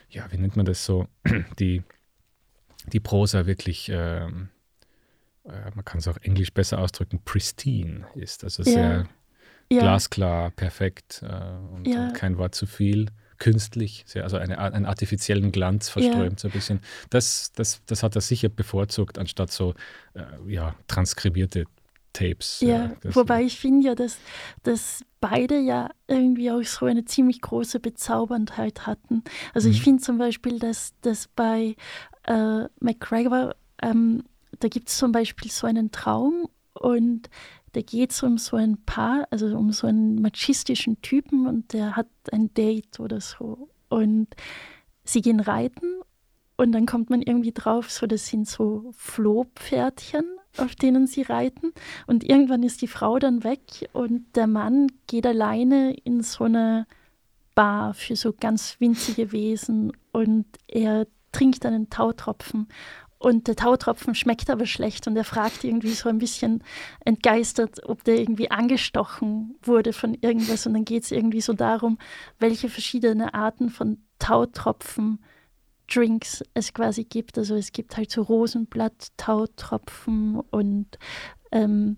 [0.09, 1.07] ja, wie nennt man das so,
[1.59, 1.83] die,
[2.93, 4.49] die Prosa wirklich, ähm,
[5.45, 8.43] äh, man kann es auch englisch besser ausdrücken, pristine ist.
[8.43, 9.07] Also sehr
[9.69, 12.07] glasklar, perfekt äh, und, ja.
[12.07, 13.07] und, kein Wort zu viel.
[13.37, 16.37] künstlich, also eine, einen artifiziellen Glanz verströmt, ja.
[16.39, 16.81] so ein bisschen.
[17.09, 19.75] Das, das, das hat er sicher bevorzugt, anstatt so
[20.13, 21.63] äh, ja, transkribierte
[22.13, 22.59] Tapes.
[22.61, 24.17] Ja, ja wobei ich finde ja, dass,
[24.63, 29.23] dass beide ja irgendwie auch so eine ziemlich große Bezauberndheit hatten.
[29.53, 29.75] Also mhm.
[29.75, 31.75] ich finde zum Beispiel, dass, dass bei
[32.23, 34.23] äh, McGregor, ähm,
[34.59, 37.29] da gibt es zum Beispiel so einen Traum und
[37.73, 41.95] da geht es um so ein Paar, also um so einen machistischen Typen und der
[41.95, 43.69] hat ein Date oder so.
[43.89, 44.27] Und
[45.03, 46.01] sie gehen reiten
[46.57, 50.25] und dann kommt man irgendwie drauf, so das sind so Flohpferdchen,
[50.57, 51.73] auf denen sie reiten.
[52.07, 56.85] Und irgendwann ist die Frau dann weg und der Mann geht alleine in so eine
[57.55, 62.67] Bar für so ganz winzige Wesen und er trinkt einen Tautropfen
[63.19, 66.63] und der Tautropfen schmeckt aber schlecht und er fragt irgendwie so ein bisschen
[67.03, 70.65] entgeistert, ob der irgendwie angestochen wurde von irgendwas.
[70.65, 71.97] Und dann geht es irgendwie so darum,
[72.39, 75.19] welche verschiedene Arten von Tautropfen
[75.93, 77.37] Drinks es quasi gibt.
[77.37, 80.97] Also es gibt halt so Rosenblatt, Tautropfen und
[81.51, 81.97] ähm,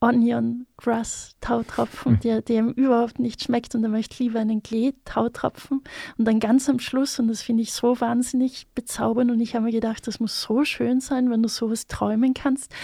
[0.00, 2.20] Onion Grass Tautropfen, hm.
[2.20, 5.82] der, der ihm überhaupt nicht schmeckt und er möchte lieber einen Klee Tautropfen.
[6.18, 9.64] Und dann ganz am Schluss, und das finde ich so wahnsinnig bezaubernd, und ich habe
[9.64, 12.74] mir gedacht, das muss so schön sein, wenn du sowas träumen kannst,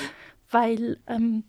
[0.51, 1.45] weil ähm,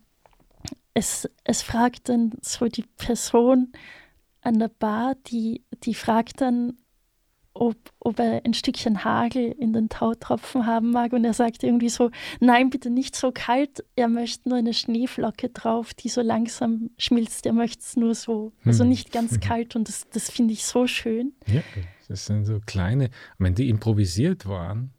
[0.94, 3.72] es, es fragt dann so die Person
[4.42, 6.78] an der Bar, die, die fragt dann,
[7.54, 11.14] ob, ob er ein Stückchen Hagel in den Tautropfen haben mag.
[11.14, 13.84] Und er sagt irgendwie so, nein, bitte nicht so kalt.
[13.96, 17.46] Er möchte nur eine Schneeflocke drauf, die so langsam schmilzt.
[17.46, 18.90] Er möchte es nur so, also hm.
[18.90, 19.76] nicht ganz kalt.
[19.76, 21.34] Und das, das finde ich so schön.
[21.48, 21.62] Ja,
[22.08, 24.92] das sind so kleine, wenn die improvisiert waren,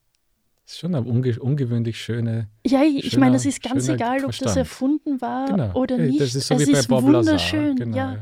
[0.67, 2.49] ist schon eine unge ungewöhnlich schöne.
[2.67, 4.51] Ja, ich schöner, meine, es ist ganz egal, ob Verstand.
[4.51, 5.75] das erfunden war genau.
[5.75, 6.21] oder nicht.
[6.21, 7.77] Das ist so es wie bei Bob wunderschön.
[7.77, 8.17] Genau, ja.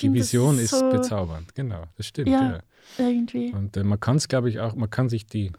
[0.00, 2.28] Die Vision ist so bezaubernd, genau, das stimmt.
[2.28, 2.52] Ja.
[2.52, 2.60] ja.
[2.98, 3.52] Irgendwie.
[3.52, 5.52] Und äh, man kann es, glaube ich, auch, man kann sich die,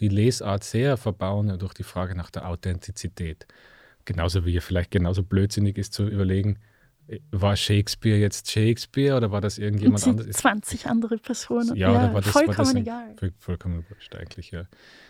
[0.00, 3.46] die Lesart sehr verbauen ja, durch die Frage nach der Authentizität.
[4.04, 6.58] Genauso wie vielleicht genauso blödsinnig ist zu überlegen,
[7.08, 10.36] äh, war Shakespeare jetzt Shakespeare oder war das irgendjemand anderes?
[10.36, 11.76] 20 andere Personen.
[11.76, 13.32] Ja, ja war das, vollkommen war das ein, egal.
[13.38, 14.66] Vollkommen wurscht eigentlich, ja.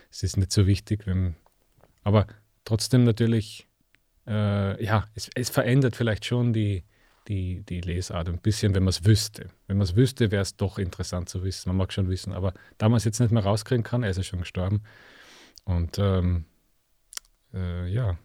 [0.09, 1.35] Es ist nicht so wichtig, wenn,
[2.03, 2.27] aber
[2.65, 3.67] trotzdem natürlich,
[4.27, 6.83] äh, ja, es, es, verändert vielleicht schon die,
[7.31, 9.47] die, die Lesart ein bisschen, wenn man es wüsste.
[9.67, 11.69] Wenn man es wüsste, wäre es doch interessant zu wissen.
[11.69, 14.17] Man mag schon wissen, aber da man es jetzt nicht mehr rauskriegen kann, er ist
[14.17, 14.83] ja schon gestorben.
[15.63, 16.43] Und ähm,
[17.53, 18.17] äh, ja,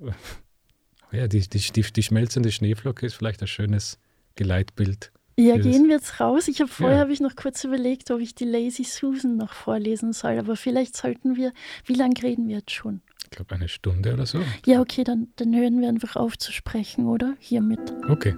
[1.12, 4.00] ja die, die, die, die schmelzende Schneeflocke ist vielleicht ein schönes
[4.34, 5.12] Geleitbild.
[5.38, 6.48] Ja, gehen wir jetzt raus.
[6.48, 7.02] Ich habe vorher ja.
[7.02, 10.96] habe ich noch kurz überlegt, ob ich die Lazy Susan noch vorlesen soll, aber vielleicht
[10.96, 11.52] sollten wir,
[11.86, 13.00] wie lange reden wir jetzt schon?
[13.30, 14.40] Ich glaube, eine Stunde oder so.
[14.66, 17.34] Ja, okay, dann, dann hören wir einfach auf zu sprechen, oder?
[17.38, 17.80] Hiermit.
[18.08, 18.34] Okay.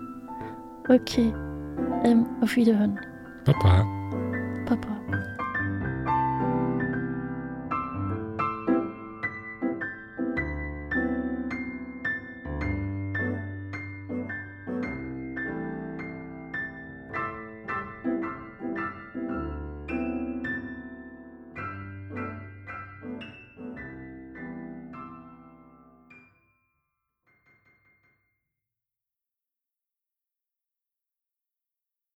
[0.89, 1.33] Okay.
[2.05, 2.99] Ähm, auf Wiederhören.
[3.45, 3.87] Papa.
[4.67, 4.99] Papa.